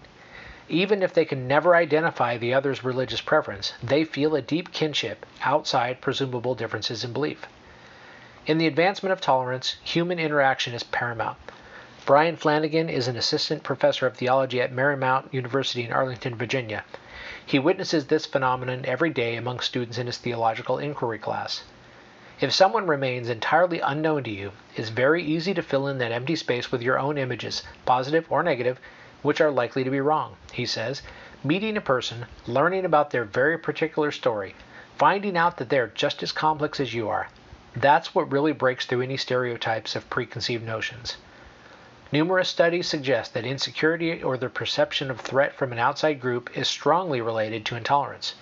Even 0.72 1.02
if 1.02 1.16
they 1.16 1.26
can 1.26 1.48
never 1.48 1.76
identify 1.76 2.38
the 2.38 2.54
other's 2.54 2.84
religious 2.84 3.22
preference, 3.22 3.74
they 3.82 4.04
feel 4.04 4.36
a 4.36 4.42
deep 4.42 4.72
kinship 4.72 5.26
outside 5.42 6.00
presumable 6.00 6.54
differences 6.54 7.04
in 7.04 7.12
belief. 7.12 7.48
In 8.46 8.60
the 8.60 8.68
advancement 8.68 9.12
of 9.12 9.20
tolerance, 9.20 9.78
human 9.84 10.20
interaction 10.20 10.76
is 10.76 10.84
paramount. 10.84 11.38
Brian 12.06 12.36
Flanagan 12.36 12.88
is 12.88 13.08
an 13.08 13.18
assistant 13.18 13.64
professor 13.64 14.06
of 14.06 14.16
theology 14.16 14.62
at 14.62 14.72
Marymount 14.72 15.34
University 15.34 15.84
in 15.84 15.92
Arlington, 15.92 16.36
Virginia. 16.36 16.84
He 17.44 17.58
witnesses 17.58 18.06
this 18.06 18.28
phenomenon 18.28 18.86
every 18.86 19.10
day 19.10 19.38
among 19.38 19.62
students 19.62 19.98
in 19.98 20.06
his 20.06 20.18
theological 20.18 20.78
inquiry 20.78 21.18
class. 21.18 21.64
If 22.40 22.54
someone 22.54 22.86
remains 22.86 23.28
entirely 23.28 23.80
unknown 23.80 24.24
to 24.26 24.32
you, 24.32 24.52
it's 24.76 24.90
very 24.90 25.24
easy 25.24 25.56
to 25.56 25.64
fill 25.64 25.88
in 25.88 25.98
that 25.98 26.12
empty 26.12 26.36
space 26.36 26.72
with 26.72 26.84
your 26.84 27.00
own 27.00 27.18
images, 27.18 27.64
positive 27.86 28.26
or 28.30 28.44
negative, 28.44 28.80
which 29.22 29.42
are 29.42 29.52
likely 29.52 29.84
to 29.84 29.90
be 29.90 30.00
wrong, 30.02 30.36
he 30.54 30.66
says. 30.66 31.02
Meeting 31.44 31.78
a 31.78 31.82
person, 31.82 32.26
learning 32.48 32.86
about 32.86 33.12
their 33.12 33.24
very 33.24 33.58
particular 33.58 34.12
story, 34.12 34.56
finding 34.98 35.38
out 35.38 35.58
that 35.58 35.70
they're 35.70 35.88
just 35.88 36.22
as 36.22 36.32
complex 36.32 36.80
as 36.80 36.94
you 36.94 37.10
are, 37.10 37.30
that's 37.76 38.16
what 38.16 38.32
really 38.32 38.52
breaks 38.52 38.86
through 38.86 39.02
any 39.02 39.16
stereotypes 39.16 39.96
of 39.96 40.10
preconceived 40.10 40.66
notions. 40.66 41.18
Numerous 42.12 42.50
studies 42.50 42.88
suggest 42.88 43.34
that 43.34 43.46
insecurity 43.46 44.24
or 44.24 44.36
the 44.36 44.50
perception 44.50 45.12
of 45.12 45.22
threat 45.22 45.54
from 45.54 45.72
an 45.72 45.78
outside 45.78 46.20
group 46.20 46.50
is 46.58 46.68
strongly 46.68 47.22
related 47.22 47.66
to 47.66 47.76
intolerance. 47.76 48.34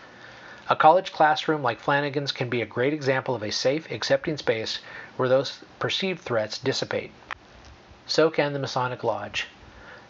A 0.70 0.76
college 0.76 1.12
classroom 1.12 1.62
like 1.62 1.80
Flanagan's 1.80 2.32
can 2.32 2.50
be 2.50 2.62
a 2.62 2.66
great 2.66 2.94
example 2.94 3.36
of 3.36 3.44
a 3.44 3.52
safe, 3.52 3.92
accepting 3.92 4.38
space 4.38 4.80
where 5.18 5.30
those 5.30 5.60
perceived 5.80 6.22
threats 6.22 6.58
dissipate. 6.58 7.12
So 8.06 8.30
can 8.30 8.54
the 8.54 8.60
Masonic 8.60 9.04
Lodge. 9.04 9.48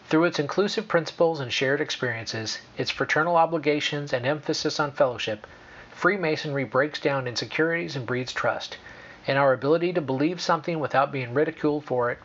Through 0.08 0.24
its 0.24 0.38
inclusive 0.38 0.88
principles 0.88 1.38
and 1.38 1.52
shared 1.52 1.82
experiences, 1.82 2.60
its 2.78 2.90
fraternal 2.90 3.36
obligations 3.36 4.14
and 4.14 4.24
emphasis 4.24 4.80
on 4.80 4.92
fellowship, 4.92 5.46
Freemasonry 5.90 6.64
breaks 6.64 6.98
down 6.98 7.26
insecurities 7.26 7.94
and 7.94 8.06
breeds 8.06 8.32
trust, 8.32 8.78
in 9.26 9.36
our 9.36 9.52
ability 9.52 9.92
to 9.92 10.00
believe 10.00 10.40
something 10.40 10.80
without 10.80 11.12
being 11.12 11.34
ridiculed 11.34 11.84
for 11.84 12.10
it, 12.10 12.18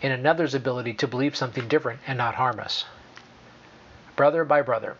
in 0.00 0.12
another's 0.12 0.54
ability 0.54 0.94
to 0.94 1.08
believe 1.08 1.34
something 1.34 1.66
different 1.66 1.98
and 2.06 2.18
not 2.18 2.36
harm 2.36 2.60
us. 2.60 2.84
Brother 4.14 4.44
by 4.44 4.62
brother. 4.62 4.96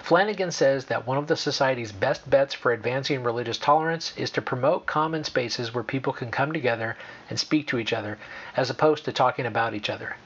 Flanagan 0.00 0.50
says 0.50 0.84
that 0.86 1.06
one 1.06 1.16
of 1.16 1.26
the 1.26 1.36
Society's 1.36 1.92
best 1.92 2.28
bets 2.28 2.52
for 2.52 2.70
advancing 2.70 3.22
religious 3.22 3.56
tolerance 3.56 4.12
is 4.18 4.30
to 4.32 4.42
promote 4.42 4.84
common 4.84 5.24
spaces 5.24 5.72
where 5.72 5.82
people 5.82 6.12
can 6.12 6.30
come 6.30 6.52
together 6.52 6.98
and 7.30 7.40
speak 7.40 7.66
to 7.68 7.78
each 7.78 7.94
other, 7.94 8.18
as 8.58 8.68
opposed 8.68 9.06
to 9.06 9.12
talking 9.12 9.46
about 9.46 9.72
each 9.72 9.88
other. 9.88 10.16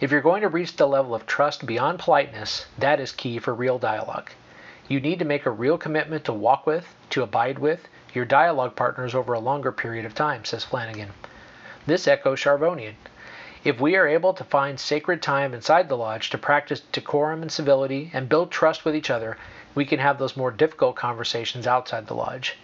If 0.00 0.12
you're 0.12 0.20
going 0.20 0.42
to 0.42 0.48
reach 0.48 0.76
the 0.76 0.86
level 0.86 1.12
of 1.12 1.26
trust 1.26 1.66
beyond 1.66 1.98
politeness, 1.98 2.66
that 2.78 3.00
is 3.00 3.10
key 3.10 3.40
for 3.40 3.52
real 3.52 3.80
dialogue. 3.80 4.30
You 4.86 5.00
need 5.00 5.18
to 5.18 5.24
make 5.24 5.44
a 5.44 5.50
real 5.50 5.76
commitment 5.76 6.24
to 6.26 6.32
walk 6.32 6.68
with, 6.68 6.94
to 7.10 7.24
abide 7.24 7.58
with, 7.58 7.88
your 8.14 8.24
dialogue 8.24 8.76
partners 8.76 9.12
over 9.12 9.32
a 9.32 9.40
longer 9.40 9.72
period 9.72 10.04
of 10.04 10.14
time, 10.14 10.44
says 10.44 10.62
Flanagan. 10.62 11.10
This 11.84 12.06
echoes 12.06 12.38
Charvonia. 12.38 12.94
If 13.64 13.80
we 13.80 13.96
are 13.96 14.06
able 14.06 14.34
to 14.34 14.44
find 14.44 14.78
sacred 14.78 15.20
time 15.20 15.52
inside 15.52 15.88
the 15.88 15.96
lodge 15.96 16.30
to 16.30 16.38
practice 16.38 16.78
decorum 16.78 17.42
and 17.42 17.50
civility 17.50 18.12
and 18.14 18.28
build 18.28 18.52
trust 18.52 18.84
with 18.84 18.94
each 18.94 19.10
other, 19.10 19.36
we 19.74 19.84
can 19.84 19.98
have 19.98 20.18
those 20.18 20.36
more 20.36 20.52
difficult 20.52 20.94
conversations 20.94 21.66
outside 21.66 22.06
the 22.06 22.14
lodge. 22.14 22.56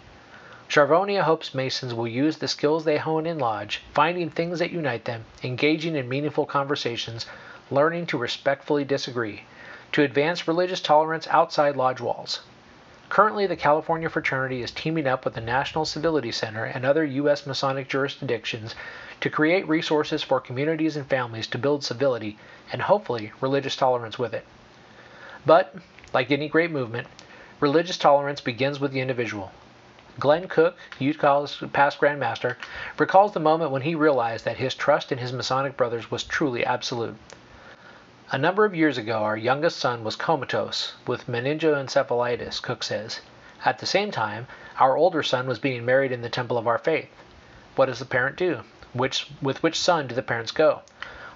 Charvonia 0.69 1.23
hopes 1.23 1.55
Masons 1.55 1.93
will 1.95 2.09
use 2.09 2.39
the 2.39 2.49
skills 2.49 2.85
they 2.85 2.97
hone 2.97 3.27
in 3.27 3.39
lodge, 3.39 3.83
finding 3.93 4.31
things 4.31 4.59
that 4.59 4.73
unite 4.73 5.05
them, 5.05 5.25
engaging 5.43 5.95
in 5.95 6.09
meaningful 6.09 6.47
conversations, 6.47 7.27
learning 7.71 8.07
to 8.07 8.19
respectfully 8.19 8.85
disagree, 8.85 9.45
to 9.93 10.03
advance 10.03 10.49
religious 10.49 10.81
tolerance 10.81 11.29
outside 11.29 11.77
lodge 11.77 12.01
walls. 12.01 12.41
Currently, 13.11 13.47
the 13.47 13.57
California 13.57 14.09
fraternity 14.09 14.63
is 14.63 14.71
teaming 14.71 15.07
up 15.07 15.25
with 15.25 15.35
the 15.35 15.41
National 15.41 15.85
Civility 15.85 16.33
Center 16.33 16.65
and 16.65 16.85
other 16.85 17.05
U.S. 17.05 17.47
Masonic 17.47 17.87
jurisdictions 17.87 18.75
to 19.21 19.31
create 19.31 19.69
resources 19.69 20.23
for 20.23 20.41
communities 20.41 20.97
and 20.97 21.07
families 21.07 21.47
to 21.49 21.59
build 21.59 21.85
civility 21.85 22.39
and 22.73 22.83
hopefully 22.83 23.33
religious 23.41 23.77
tolerance 23.77 24.19
with 24.19 24.33
it. 24.33 24.47
But, 25.45 25.77
like 26.15 26.31
any 26.31 26.49
great 26.49 26.71
movement, 26.71 27.07
religious 27.61 27.99
tolerance 27.99 28.41
begins 28.41 28.81
with 28.81 28.93
the 28.93 29.01
individual. 29.01 29.53
Glenn 30.19 30.47
Cook, 30.47 30.77
Utah's 30.99 31.61
past 31.73 31.99
Grand 31.99 32.21
Master, 32.21 32.57
recalls 32.99 33.33
the 33.33 33.41
moment 33.41 33.73
when 33.73 33.83
he 33.83 33.95
realized 33.95 34.45
that 34.45 34.59
his 34.59 34.75
trust 34.75 35.11
in 35.11 35.19
his 35.19 35.33
Masonic 35.33 35.77
brothers 35.77 36.11
was 36.11 36.23
truly 36.23 36.65
absolute. 36.65 37.17
A 38.31 38.39
number 38.39 38.65
of 38.65 38.75
years 38.75 38.97
ago, 38.97 39.23
our 39.23 39.37
youngest 39.37 39.79
son 39.79 40.05
was 40.05 40.17
comatose 40.17 40.95
with 41.07 41.27
meningoencephalitis, 41.27 42.63
Cook 42.63 42.83
says. 42.83 43.21
At 43.65 43.81
the 43.81 43.87
same 43.87 44.11
time, 44.11 44.47
our 44.79 44.97
older 44.97 45.23
son 45.23 45.47
was 45.47 45.59
being 45.59 45.85
married 45.85 46.13
in 46.13 46.23
the 46.23 46.29
temple 46.29 46.59
of 46.59 46.69
our 46.69 46.79
faith. 46.79 47.09
What 47.77 47.87
does 47.87 47.99
the 47.99 48.05
parent 48.05 48.37
do? 48.37 48.61
Which, 48.93 49.31
with 49.43 49.63
which 49.63 49.79
son 49.79 50.07
do 50.07 50.15
the 50.15 50.23
parents 50.23 50.53
go? 50.53 50.83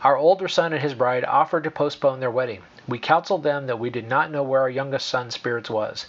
Our 0.02 0.16
older 0.16 0.46
son 0.46 0.72
and 0.72 0.80
his 0.80 0.94
bride 0.94 1.24
offered 1.24 1.64
to 1.64 1.70
postpone 1.72 2.20
their 2.20 2.30
wedding. 2.30 2.62
We 2.86 3.00
counseled 3.00 3.42
them 3.42 3.66
that 3.66 3.80
we 3.80 3.90
did 3.90 4.08
not 4.08 4.30
know 4.30 4.44
where 4.44 4.60
our 4.60 4.70
youngest 4.70 5.08
son's 5.08 5.34
spirits 5.34 5.68
was. 5.68 6.06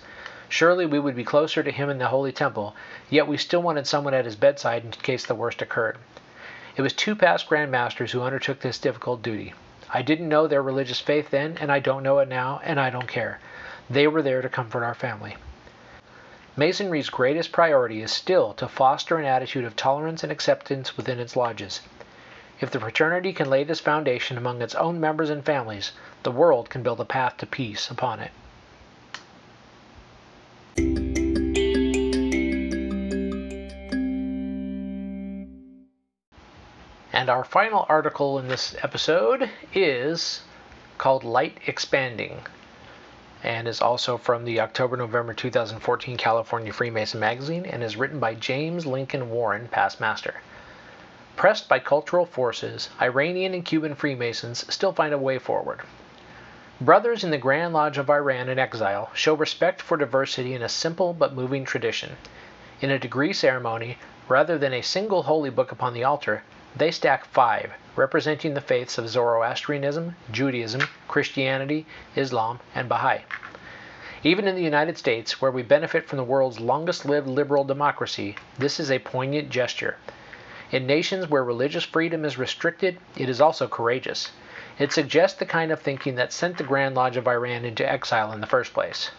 Surely 0.52 0.88
we 0.88 1.00
would 1.00 1.16
be 1.16 1.24
closer 1.24 1.62
to 1.62 1.72
him 1.72 1.92
in 1.92 2.00
the 2.00 2.08
holy 2.08 2.32
temple, 2.32 2.76
yet 3.08 3.28
we 3.28 3.38
still 3.38 3.62
wanted 3.62 3.86
someone 3.86 4.16
at 4.16 4.26
his 4.26 4.36
bedside 4.36 4.84
in 4.84 4.90
case 4.90 5.24
the 5.24 5.36
worst 5.36 5.62
occurred. 5.62 5.96
It 6.76 6.82
was 6.82 6.92
two 6.92 7.16
past 7.16 7.48
Grand 7.48 7.70
Masters 7.70 8.14
who 8.14 8.24
undertook 8.24 8.60
this 8.60 8.80
difficult 8.80 9.22
duty. 9.22 9.54
I 9.94 10.02
didn't 10.02 10.28
know 10.28 10.48
their 10.48 10.64
religious 10.64 11.00
faith 11.00 11.30
then, 11.30 11.58
and 11.62 11.72
I 11.72 11.78
don't 11.80 12.02
know 12.02 12.18
it 12.18 12.28
now, 12.28 12.62
and 12.64 12.80
I 12.80 12.90
don't 12.90 13.08
care. 13.08 13.40
They 13.92 14.08
were 14.08 14.24
there 14.24 14.42
to 14.42 14.50
comfort 14.50 14.84
our 14.84 14.96
family. 14.96 15.38
Masonry's 16.58 17.10
greatest 17.10 17.52
priority 17.52 18.02
is 18.02 18.12
still 18.12 18.54
to 18.54 18.68
foster 18.68 19.18
an 19.18 19.26
attitude 19.26 19.66
of 19.66 19.76
tolerance 19.76 20.24
and 20.24 20.32
acceptance 20.32 20.98
within 20.98 21.20
its 21.20 21.36
lodges. 21.36 21.82
If 22.60 22.72
the 22.72 22.80
fraternity 22.80 23.34
can 23.34 23.52
lay 23.52 23.64
this 23.64 23.80
foundation 23.80 24.36
among 24.36 24.64
its 24.64 24.74
own 24.74 25.00
members 25.00 25.30
and 25.30 25.46
families, 25.46 25.92
the 26.24 26.32
world 26.32 26.72
can 26.72 26.82
build 26.82 27.00
a 27.00 27.06
path 27.06 27.38
to 27.38 27.46
peace 27.46 27.92
upon 27.92 28.20
it. 28.20 28.32
And 37.20 37.30
our 37.30 37.44
final 37.44 37.86
article 37.90 38.40
in 38.40 38.48
this 38.48 38.78
episode 38.82 39.50
is 39.74 40.42
called 40.98 41.26
Light 41.26 41.58
Expanding 41.68 42.44
and 43.44 43.68
is 43.68 43.82
also 43.82 44.16
from 44.16 44.46
the 44.46 44.62
October 44.62 44.96
November 44.96 45.34
2014 45.34 46.16
California 46.16 46.72
Freemason 46.72 47.20
magazine 47.20 47.66
and 47.66 47.84
is 47.84 47.98
written 47.98 48.22
by 48.22 48.36
James 48.36 48.86
Lincoln 48.86 49.30
Warren, 49.30 49.68
past 49.68 50.00
master. 50.00 50.36
Pressed 51.36 51.68
by 51.68 51.80
cultural 51.80 52.26
forces, 52.26 52.88
Iranian 53.02 53.54
and 53.54 53.66
Cuban 53.66 53.96
Freemasons 53.96 54.66
still 54.74 54.94
find 54.94 55.14
a 55.14 55.18
way 55.18 55.40
forward. 55.40 55.82
Brothers 56.80 57.26
in 57.26 57.32
the 57.32 57.38
Grand 57.38 57.74
Lodge 57.74 57.98
of 57.98 58.10
Iran 58.10 58.48
in 58.48 58.58
exile 58.58 59.12
show 59.14 59.34
respect 59.34 59.82
for 59.82 59.98
diversity 59.98 60.54
in 60.54 60.62
a 60.62 60.70
simple 60.70 61.12
but 61.12 61.36
moving 61.36 61.66
tradition. 61.66 62.16
In 62.80 62.90
a 62.90 62.98
degree 62.98 63.34
ceremony, 63.34 63.98
rather 64.30 64.58
than 64.58 64.72
a 64.72 64.82
single 64.82 65.24
holy 65.24 65.50
book 65.50 65.74
upon 65.74 65.94
the 65.94 66.06
altar, 66.06 66.44
they 66.76 66.92
stack 66.92 67.26
five, 67.26 67.72
representing 67.96 68.54
the 68.54 68.62
faiths 68.62 68.98
of 68.98 69.10
Zoroastrianism, 69.10 70.16
Judaism, 70.32 70.82
Christianity, 71.08 71.86
Islam, 72.16 72.60
and 72.76 72.88
Baha'i. 72.88 73.24
Even 74.24 74.48
in 74.48 74.56
the 74.56 74.62
United 74.62 74.98
States, 74.98 75.42
where 75.42 75.52
we 75.52 75.64
benefit 75.64 76.08
from 76.08 76.18
the 76.18 76.24
world's 76.24 76.60
longest 76.60 77.06
lived 77.06 77.28
liberal 77.28 77.64
democracy, 77.64 78.36
this 78.58 78.80
is 78.80 78.92
a 78.92 79.00
poignant 79.00 79.50
gesture. 79.50 79.98
In 80.72 80.86
nations 80.86 81.30
where 81.30 81.44
religious 81.44 81.86
freedom 81.86 82.24
is 82.24 82.38
restricted, 82.38 83.00
it 83.18 83.30
is 83.30 83.42
also 83.42 83.68
courageous. 83.68 84.32
It 84.78 84.92
suggests 84.92 85.40
the 85.40 85.46
kind 85.46 85.72
of 85.72 85.82
thinking 85.82 86.16
that 86.16 86.32
sent 86.32 86.58
the 86.58 86.64
Grand 86.64 86.96
Lodge 86.96 87.18
of 87.18 87.28
Iran 87.28 87.66
into 87.66 87.90
exile 87.90 88.32
in 88.32 88.42
the 88.42 88.48
first 88.48 88.74
place. 88.74 89.12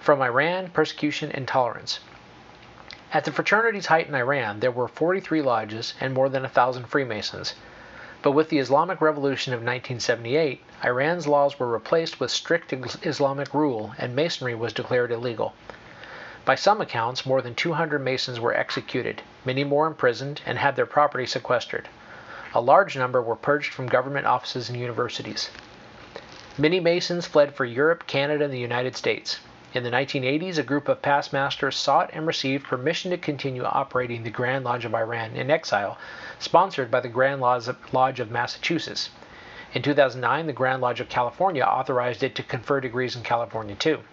From 0.00 0.20
Iran, 0.20 0.70
Persecution 0.70 1.30
and 1.32 1.46
Tolerance. 1.46 2.00
At 3.14 3.24
the 3.24 3.30
fraternity's 3.30 3.86
height 3.86 4.08
in 4.08 4.14
Iran, 4.16 4.58
there 4.58 4.72
were 4.72 4.88
43 4.88 5.40
lodges 5.40 5.94
and 6.00 6.12
more 6.12 6.28
than 6.28 6.44
a 6.44 6.48
thousand 6.48 6.86
Freemasons. 6.86 7.54
But 8.22 8.32
with 8.32 8.48
the 8.48 8.58
Islamic 8.58 9.00
Revolution 9.00 9.52
of 9.52 9.60
1978, 9.60 10.60
Iran's 10.82 11.28
laws 11.28 11.56
were 11.56 11.68
replaced 11.68 12.18
with 12.18 12.32
strict 12.32 12.72
Islamic 13.06 13.54
rule 13.54 13.94
and 13.98 14.16
Masonry 14.16 14.56
was 14.56 14.72
declared 14.72 15.12
illegal. 15.12 15.54
By 16.44 16.56
some 16.56 16.80
accounts, 16.80 17.24
more 17.24 17.40
than 17.40 17.54
200 17.54 18.00
Masons 18.00 18.40
were 18.40 18.52
executed, 18.52 19.22
many 19.44 19.62
more 19.62 19.86
imprisoned, 19.86 20.40
and 20.44 20.58
had 20.58 20.74
their 20.74 20.84
property 20.84 21.24
sequestered. 21.24 21.88
A 22.52 22.60
large 22.60 22.96
number 22.96 23.22
were 23.22 23.36
purged 23.36 23.72
from 23.72 23.86
government 23.86 24.26
offices 24.26 24.68
and 24.68 24.76
universities. 24.76 25.50
Many 26.58 26.80
Masons 26.80 27.28
fled 27.28 27.54
for 27.54 27.64
Europe, 27.64 28.08
Canada, 28.08 28.46
and 28.46 28.52
the 28.52 28.58
United 28.58 28.96
States. 28.96 29.38
In 29.74 29.82
the 29.82 29.90
1980s, 29.90 30.56
a 30.56 30.62
group 30.62 30.88
of 30.88 31.02
past 31.02 31.32
masters 31.32 31.76
sought 31.76 32.10
and 32.12 32.28
received 32.28 32.64
permission 32.64 33.10
to 33.10 33.18
continue 33.18 33.64
operating 33.64 34.22
the 34.22 34.30
Grand 34.30 34.64
Lodge 34.64 34.84
of 34.84 34.94
Iran 34.94 35.34
in 35.34 35.50
exile, 35.50 35.98
sponsored 36.38 36.92
by 36.92 37.00
the 37.00 37.08
Grand 37.08 37.40
Lodge 37.40 38.20
of 38.20 38.30
Massachusetts. 38.30 39.10
In 39.72 39.82
2009, 39.82 40.46
the 40.46 40.52
Grand 40.52 40.80
Lodge 40.80 41.00
of 41.00 41.08
California 41.08 41.64
authorized 41.64 42.22
it 42.22 42.36
to 42.36 42.44
confer 42.44 42.80
degrees 42.80 43.16
in 43.16 43.24
California 43.24 43.74
too. 43.74 44.04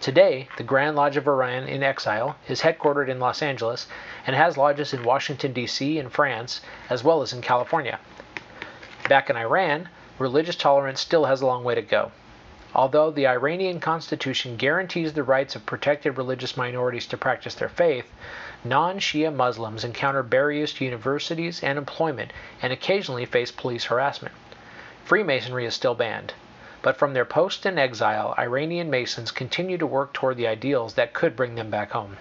Today, 0.00 0.48
the 0.58 0.62
Grand 0.62 0.94
Lodge 0.94 1.16
of 1.16 1.26
Iran 1.26 1.64
in 1.66 1.82
Exile 1.82 2.36
is 2.46 2.62
headquartered 2.62 3.08
in 3.08 3.18
Los 3.18 3.42
Angeles 3.42 3.88
and 4.28 4.36
has 4.36 4.56
lodges 4.56 4.94
in 4.94 5.02
Washington, 5.02 5.52
D.C. 5.52 5.98
and 5.98 6.12
France, 6.12 6.60
as 6.88 7.02
well 7.02 7.20
as 7.20 7.32
in 7.32 7.42
California. 7.42 7.98
Back 9.08 9.28
in 9.28 9.36
Iran, 9.36 9.88
religious 10.20 10.54
tolerance 10.54 11.00
still 11.00 11.24
has 11.24 11.40
a 11.40 11.46
long 11.46 11.64
way 11.64 11.74
to 11.74 11.82
go. 11.82 12.12
Although 12.76 13.12
the 13.12 13.28
Iranian 13.28 13.78
constitution 13.78 14.56
guarantees 14.56 15.12
the 15.12 15.22
rights 15.22 15.54
of 15.54 15.64
protected 15.64 16.18
religious 16.18 16.56
minorities 16.56 17.06
to 17.06 17.16
practice 17.16 17.54
their 17.54 17.68
faith, 17.68 18.10
non 18.64 18.98
Shia 18.98 19.32
Muslims 19.32 19.84
encounter 19.84 20.24
barriers 20.24 20.72
to 20.74 20.84
universities 20.84 21.62
and 21.62 21.78
employment 21.78 22.32
and 22.60 22.72
occasionally 22.72 23.26
face 23.26 23.52
police 23.52 23.84
harassment. 23.84 24.34
Freemasonry 25.04 25.64
is 25.64 25.74
still 25.74 25.94
banned. 25.94 26.34
But 26.82 26.96
from 26.96 27.14
their 27.14 27.24
post 27.24 27.64
in 27.64 27.78
exile, 27.78 28.34
Iranian 28.36 28.90
Masons 28.90 29.30
continue 29.30 29.78
to 29.78 29.86
work 29.86 30.12
toward 30.12 30.36
the 30.36 30.48
ideals 30.48 30.94
that 30.94 31.12
could 31.12 31.36
bring 31.36 31.54
them 31.54 31.70
back 31.70 31.92
home. 31.92 32.16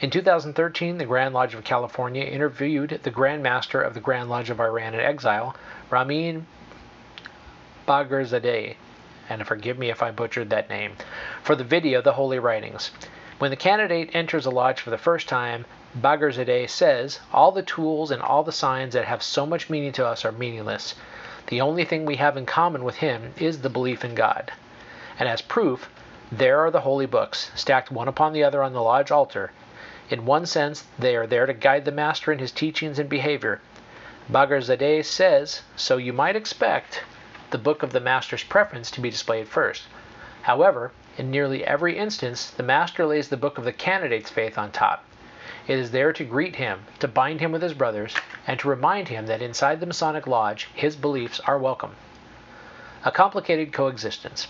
In 0.00 0.10
2013, 0.10 0.98
the 0.98 1.06
Grand 1.06 1.32
Lodge 1.32 1.54
of 1.54 1.62
California 1.62 2.24
interviewed 2.24 2.98
the 3.04 3.10
Grand 3.10 3.44
Master 3.44 3.80
of 3.80 3.94
the 3.94 4.00
Grand 4.00 4.28
Lodge 4.28 4.50
of 4.50 4.60
Iran 4.60 4.94
in 4.94 5.00
exile, 5.00 5.54
Ramin 5.90 6.46
Bagherzadeh, 7.86 8.74
and 9.28 9.46
forgive 9.46 9.78
me 9.78 9.90
if 9.90 10.02
I 10.02 10.10
butchered 10.10 10.50
that 10.50 10.68
name, 10.68 10.96
for 11.42 11.54
the 11.54 11.64
video 11.64 12.00
The 12.00 12.12
Holy 12.12 12.38
Writings. 12.38 12.90
When 13.38 13.50
the 13.50 13.56
candidate 13.56 14.14
enters 14.14 14.46
a 14.46 14.50
lodge 14.50 14.80
for 14.80 14.90
the 14.90 14.98
first 14.98 15.28
time, 15.28 15.64
Bagherzadeh 16.00 16.68
says, 16.68 17.20
All 17.32 17.50
the 17.50 17.62
tools 17.62 18.10
and 18.10 18.22
all 18.22 18.42
the 18.42 18.52
signs 18.52 18.94
that 18.94 19.04
have 19.04 19.22
so 19.22 19.44
much 19.44 19.68
meaning 19.68 19.92
to 19.92 20.06
us 20.06 20.24
are 20.24 20.32
meaningless. 20.32 20.94
The 21.48 21.60
only 21.60 21.84
thing 21.84 22.04
we 22.04 22.16
have 22.16 22.36
in 22.36 22.46
common 22.46 22.84
with 22.84 22.96
him 22.96 23.34
is 23.36 23.62
the 23.62 23.68
belief 23.68 24.04
in 24.04 24.14
God. 24.14 24.52
And 25.18 25.28
as 25.28 25.42
proof, 25.42 25.90
there 26.30 26.60
are 26.60 26.70
the 26.70 26.80
holy 26.80 27.06
books, 27.06 27.50
stacked 27.54 27.90
one 27.90 28.08
upon 28.08 28.32
the 28.32 28.44
other 28.44 28.62
on 28.62 28.72
the 28.72 28.82
lodge 28.82 29.10
altar. 29.10 29.52
In 30.10 30.26
one 30.26 30.46
sense, 30.46 30.84
they 30.98 31.16
are 31.16 31.26
there 31.26 31.46
to 31.46 31.52
guide 31.52 31.84
the 31.84 31.92
master 31.92 32.32
in 32.32 32.38
his 32.38 32.52
teachings 32.52 32.98
and 32.98 33.08
behavior. 33.08 33.60
Bagherzadeh 34.30 35.04
says, 35.04 35.62
so 35.76 35.96
you 35.96 36.12
might 36.12 36.36
expect 36.36 37.02
the 37.50 37.58
book 37.58 37.82
of 37.82 37.92
the 37.92 38.00
master's 38.00 38.42
preference 38.42 38.90
to 38.90 39.00
be 39.00 39.10
displayed 39.10 39.48
first. 39.48 39.84
However, 40.42 40.92
in 41.16 41.30
nearly 41.30 41.64
every 41.64 41.96
instance, 41.96 42.50
the 42.50 42.62
master 42.62 43.06
lays 43.06 43.28
the 43.28 43.36
book 43.36 43.56
of 43.58 43.64
the 43.64 43.72
candidate's 43.72 44.30
faith 44.30 44.58
on 44.58 44.72
top. 44.72 45.04
It 45.66 45.78
is 45.78 45.90
there 45.90 46.12
to 46.12 46.24
greet 46.24 46.56
him, 46.56 46.84
to 46.98 47.08
bind 47.08 47.40
him 47.40 47.52
with 47.52 47.62
his 47.62 47.72
brothers, 47.72 48.14
and 48.46 48.60
to 48.60 48.68
remind 48.68 49.08
him 49.08 49.26
that 49.26 49.40
inside 49.40 49.80
the 49.80 49.86
Masonic 49.86 50.26
Lodge 50.26 50.68
his 50.74 50.96
beliefs 50.96 51.40
are 51.40 51.58
welcome. 51.58 51.94
A 53.04 53.10
complicated 53.10 53.72
coexistence. 53.72 54.48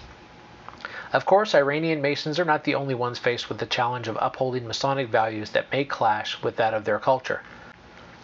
Of 1.13 1.27
course, 1.27 1.55
Iranian 1.55 2.03
Masons 2.03 2.41
are 2.41 2.45
not 2.45 2.65
the 2.65 2.75
only 2.75 2.95
ones 2.95 3.21
faced 3.21 3.49
with 3.49 3.59
the 3.59 3.67
challenge 3.67 4.09
of 4.09 4.19
upholding 4.21 4.67
Masonic 4.67 5.09
values 5.09 5.51
that 5.51 5.71
may 5.71 5.85
clash 5.85 6.43
with 6.43 6.57
that 6.57 6.75
of 6.75 6.85
their 6.85 6.99
culture. 6.99 7.43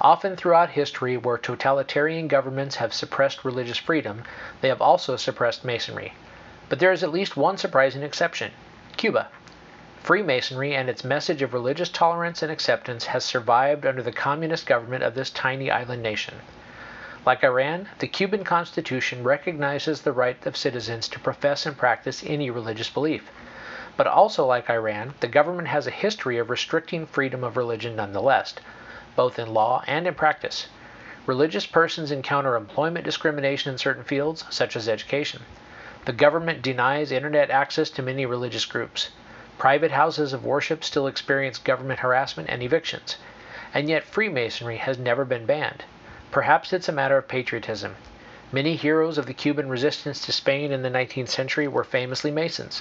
Often 0.02 0.36
throughout 0.36 0.70
history, 0.70 1.18
where 1.18 1.36
totalitarian 1.36 2.26
governments 2.26 2.76
have 2.76 2.94
suppressed 2.94 3.44
religious 3.44 3.76
freedom, 3.76 4.24
they 4.62 4.68
have 4.68 4.80
also 4.80 5.16
suppressed 5.16 5.62
Masonry. 5.62 6.14
But 6.70 6.78
there 6.78 6.90
is 6.90 7.02
at 7.02 7.12
least 7.12 7.36
one 7.36 7.58
surprising 7.58 8.02
exception 8.02 8.52
Cuba. 8.96 9.28
Freemasonry 10.02 10.74
and 10.74 10.88
its 10.88 11.04
message 11.04 11.42
of 11.42 11.52
religious 11.52 11.90
tolerance 11.90 12.42
and 12.42 12.50
acceptance 12.50 13.04
has 13.04 13.26
survived 13.26 13.84
under 13.84 14.02
the 14.02 14.10
communist 14.10 14.64
government 14.64 15.04
of 15.04 15.14
this 15.14 15.28
tiny 15.28 15.70
island 15.70 16.02
nation. 16.02 16.36
Like 17.26 17.44
Iran, 17.44 17.90
the 17.98 18.08
Cuban 18.08 18.42
Constitution 18.42 19.22
recognizes 19.22 20.00
the 20.00 20.12
right 20.12 20.46
of 20.46 20.56
citizens 20.56 21.08
to 21.08 21.20
profess 21.20 21.66
and 21.66 21.76
practice 21.76 22.24
any 22.26 22.48
religious 22.48 22.88
belief. 22.88 23.30
But 23.98 24.06
also, 24.06 24.46
like 24.46 24.70
Iran, 24.70 25.12
the 25.20 25.28
government 25.28 25.68
has 25.68 25.86
a 25.86 25.90
history 25.90 26.38
of 26.38 26.48
restricting 26.48 27.04
freedom 27.04 27.44
of 27.44 27.58
religion 27.58 27.96
nonetheless, 27.96 28.54
both 29.20 29.38
in 29.38 29.52
law 29.52 29.84
and 29.86 30.06
in 30.06 30.14
practice. 30.14 30.66
Religious 31.26 31.66
persons 31.66 32.10
encounter 32.10 32.56
employment 32.56 33.04
discrimination 33.04 33.70
in 33.70 33.76
certain 33.76 34.02
fields, 34.02 34.46
such 34.48 34.74
as 34.74 34.88
education. 34.88 35.42
The 36.06 36.14
government 36.14 36.62
denies 36.62 37.12
internet 37.12 37.50
access 37.50 37.90
to 37.90 38.02
many 38.02 38.24
religious 38.24 38.64
groups. 38.64 39.10
Private 39.58 39.90
houses 39.90 40.32
of 40.32 40.42
worship 40.42 40.82
still 40.82 41.06
experience 41.06 41.58
government 41.58 42.00
harassment 42.00 42.48
and 42.48 42.62
evictions. 42.62 43.18
And 43.74 43.90
yet 43.90 44.04
Freemasonry 44.04 44.78
has 44.78 44.96
never 44.96 45.26
been 45.26 45.44
banned. 45.44 45.84
Perhaps 46.30 46.72
it's 46.72 46.88
a 46.88 46.92
matter 46.92 47.18
of 47.18 47.28
patriotism. 47.28 47.96
Many 48.50 48.74
heroes 48.74 49.18
of 49.18 49.26
the 49.26 49.34
Cuban 49.34 49.68
resistance 49.68 50.24
to 50.24 50.32
Spain 50.32 50.72
in 50.72 50.80
the 50.80 50.88
19th 50.88 51.28
century 51.28 51.68
were 51.68 51.84
famously 51.84 52.30
Masons. 52.30 52.80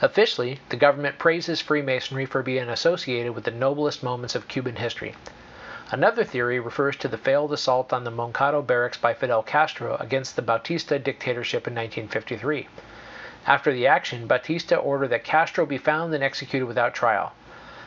Officially, 0.00 0.60
the 0.70 0.76
government 0.76 1.18
praises 1.18 1.60
Freemasonry 1.60 2.24
for 2.24 2.42
being 2.42 2.70
associated 2.70 3.34
with 3.34 3.44
the 3.44 3.50
noblest 3.50 4.02
moments 4.02 4.34
of 4.34 4.48
Cuban 4.48 4.76
history. 4.76 5.14
Another 5.90 6.22
theory 6.22 6.60
refers 6.60 6.96
to 6.96 7.08
the 7.08 7.16
failed 7.16 7.50
assault 7.50 7.94
on 7.94 8.04
the 8.04 8.10
Moncada 8.10 8.60
barracks 8.60 8.98
by 8.98 9.14
Fidel 9.14 9.42
Castro 9.42 9.96
against 9.98 10.36
the 10.36 10.42
Batista 10.42 10.98
dictatorship 10.98 11.66
in 11.66 11.74
1953. 11.74 12.68
After 13.46 13.72
the 13.72 13.86
action, 13.86 14.26
Batista 14.26 14.76
ordered 14.76 15.08
that 15.08 15.24
Castro 15.24 15.64
be 15.64 15.78
found 15.78 16.12
and 16.12 16.22
executed 16.22 16.66
without 16.66 16.92
trial. 16.92 17.32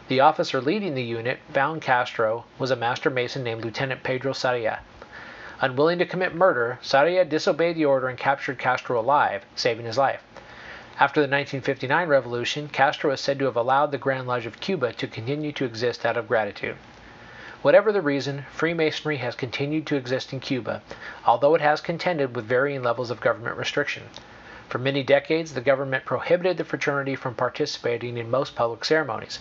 The 0.07 0.19
officer 0.19 0.59
leading 0.59 0.95
the 0.95 1.03
unit 1.03 1.41
found 1.53 1.83
Castro 1.83 2.45
was 2.57 2.71
a 2.71 2.75
master 2.75 3.11
mason 3.11 3.43
named 3.43 3.63
Lieutenant 3.63 4.01
Pedro 4.01 4.33
Sarria. 4.33 4.79
Unwilling 5.59 5.99
to 5.99 6.05
commit 6.07 6.33
murder, 6.33 6.79
Sarria 6.81 7.23
disobeyed 7.23 7.75
the 7.75 7.85
order 7.85 8.07
and 8.07 8.17
captured 8.17 8.57
Castro 8.57 8.99
alive, 8.99 9.45
saving 9.55 9.85
his 9.85 9.99
life. 9.99 10.23
After 10.99 11.19
the 11.21 11.27
1959 11.27 12.07
revolution, 12.07 12.67
Castro 12.67 13.11
is 13.11 13.21
said 13.21 13.37
to 13.37 13.45
have 13.45 13.55
allowed 13.55 13.91
the 13.91 13.99
Grand 13.99 14.27
Lodge 14.27 14.47
of 14.47 14.59
Cuba 14.59 14.91
to 14.93 15.05
continue 15.05 15.51
to 15.51 15.65
exist 15.65 16.03
out 16.03 16.17
of 16.17 16.27
gratitude. 16.27 16.77
Whatever 17.61 17.91
the 17.91 18.01
reason, 18.01 18.45
Freemasonry 18.51 19.17
has 19.17 19.35
continued 19.35 19.85
to 19.85 19.95
exist 19.95 20.33
in 20.33 20.39
Cuba, 20.39 20.81
although 21.27 21.53
it 21.53 21.61
has 21.61 21.79
contended 21.79 22.35
with 22.35 22.45
varying 22.45 22.81
levels 22.81 23.11
of 23.11 23.21
government 23.21 23.55
restriction. 23.55 24.09
For 24.67 24.79
many 24.79 25.03
decades, 25.03 25.53
the 25.53 25.61
government 25.61 26.03
prohibited 26.03 26.57
the 26.57 26.63
fraternity 26.63 27.15
from 27.15 27.35
participating 27.35 28.17
in 28.17 28.31
most 28.31 28.55
public 28.55 28.83
ceremonies. 28.83 29.37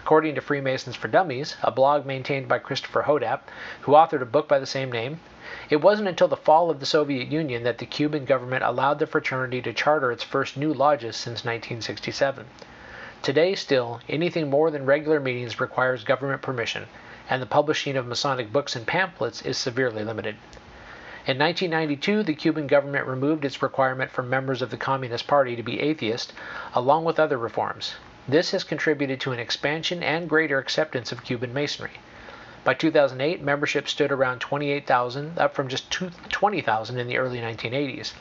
According 0.00 0.36
to 0.36 0.40
Freemasons 0.40 0.96
for 0.96 1.08
Dummies, 1.08 1.56
a 1.62 1.70
blog 1.70 2.06
maintained 2.06 2.48
by 2.48 2.60
Christopher 2.60 3.02
Hodapp, 3.02 3.40
who 3.82 3.92
authored 3.92 4.22
a 4.22 4.24
book 4.24 4.48
by 4.48 4.58
the 4.58 4.64
same 4.64 4.90
name, 4.90 5.20
it 5.68 5.82
wasn't 5.82 6.08
until 6.08 6.28
the 6.28 6.36
fall 6.36 6.70
of 6.70 6.80
the 6.80 6.86
Soviet 6.86 7.28
Union 7.28 7.64
that 7.64 7.76
the 7.76 7.84
Cuban 7.84 8.24
government 8.24 8.64
allowed 8.64 8.98
the 8.98 9.06
fraternity 9.06 9.60
to 9.60 9.74
charter 9.74 10.10
its 10.10 10.24
first 10.24 10.56
new 10.56 10.72
lodges 10.72 11.14
since 11.14 11.44
1967. 11.44 12.46
Today, 13.20 13.54
still, 13.54 14.00
anything 14.08 14.48
more 14.48 14.70
than 14.70 14.86
regular 14.86 15.20
meetings 15.20 15.60
requires 15.60 16.04
government 16.04 16.40
permission, 16.40 16.86
and 17.30 17.40
the 17.40 17.46
publishing 17.46 17.96
of 17.96 18.08
Masonic 18.08 18.52
books 18.52 18.74
and 18.74 18.84
pamphlets 18.84 19.40
is 19.42 19.56
severely 19.56 20.02
limited. 20.02 20.34
In 21.26 21.38
1992, 21.38 22.24
the 22.24 22.34
Cuban 22.34 22.66
government 22.66 23.06
removed 23.06 23.44
its 23.44 23.62
requirement 23.62 24.10
for 24.10 24.24
members 24.24 24.62
of 24.62 24.70
the 24.70 24.76
Communist 24.76 25.28
Party 25.28 25.54
to 25.54 25.62
be 25.62 25.80
atheist, 25.80 26.32
along 26.74 27.04
with 27.04 27.20
other 27.20 27.38
reforms. 27.38 27.94
This 28.26 28.50
has 28.50 28.64
contributed 28.64 29.20
to 29.20 29.30
an 29.30 29.38
expansion 29.38 30.02
and 30.02 30.28
greater 30.28 30.58
acceptance 30.58 31.12
of 31.12 31.22
Cuban 31.22 31.54
Masonry. 31.54 32.00
By 32.64 32.74
2008, 32.74 33.40
membership 33.40 33.88
stood 33.88 34.10
around 34.10 34.40
28,000, 34.40 35.38
up 35.38 35.54
from 35.54 35.68
just 35.68 35.88
20,000 35.90 36.98
in 36.98 37.06
the 37.06 37.18
early 37.18 37.38
1980s. 37.38 38.12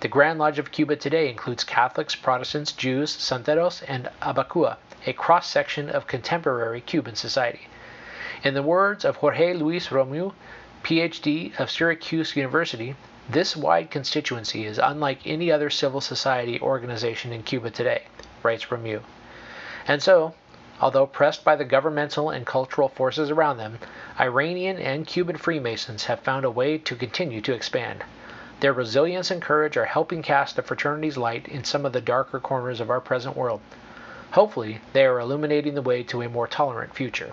The 0.00 0.08
Grand 0.08 0.38
Lodge 0.38 0.58
of 0.58 0.70
Cuba 0.70 0.96
today 0.96 1.30
includes 1.30 1.64
Catholics, 1.64 2.14
Protestants, 2.14 2.72
Jews, 2.72 3.16
Santeros, 3.16 3.82
and 3.88 4.10
Abacua, 4.20 4.76
a 5.06 5.14
cross 5.14 5.48
section 5.48 5.88
of 5.88 6.06
contemporary 6.06 6.82
Cuban 6.82 7.14
society. 7.14 7.68
In 8.44 8.52
the 8.52 8.62
words 8.62 9.06
of 9.06 9.16
Jorge 9.16 9.54
Luis 9.54 9.88
Romeu, 9.88 10.34
PhD 10.82 11.58
of 11.58 11.70
Syracuse 11.70 12.36
University, 12.36 12.94
this 13.26 13.56
wide 13.56 13.90
constituency 13.90 14.66
is 14.66 14.78
unlike 14.78 15.20
any 15.24 15.50
other 15.50 15.70
civil 15.70 16.02
society 16.02 16.60
organization 16.60 17.32
in 17.32 17.42
Cuba 17.42 17.70
today, 17.70 18.02
writes 18.42 18.66
Romeu. 18.66 19.00
And 19.88 20.02
so, 20.02 20.34
although 20.78 21.06
pressed 21.06 21.42
by 21.42 21.56
the 21.56 21.64
governmental 21.64 22.28
and 22.28 22.44
cultural 22.44 22.90
forces 22.90 23.30
around 23.30 23.56
them, 23.56 23.78
Iranian 24.20 24.76
and 24.76 25.06
Cuban 25.06 25.38
Freemasons 25.38 26.04
have 26.04 26.20
found 26.20 26.44
a 26.44 26.50
way 26.50 26.76
to 26.76 26.96
continue 26.96 27.40
to 27.40 27.54
expand. 27.54 28.04
Their 28.60 28.74
resilience 28.74 29.30
and 29.30 29.40
courage 29.40 29.78
are 29.78 29.86
helping 29.86 30.20
cast 30.20 30.56
the 30.56 30.62
fraternity's 30.62 31.16
light 31.16 31.48
in 31.48 31.64
some 31.64 31.86
of 31.86 31.94
the 31.94 32.02
darker 32.02 32.40
corners 32.40 32.80
of 32.80 32.90
our 32.90 33.00
present 33.00 33.38
world. 33.38 33.62
Hopefully, 34.32 34.82
they 34.92 35.06
are 35.06 35.18
illuminating 35.18 35.74
the 35.74 35.80
way 35.80 36.02
to 36.02 36.20
a 36.20 36.28
more 36.28 36.46
tolerant 36.46 36.94
future. 36.94 37.32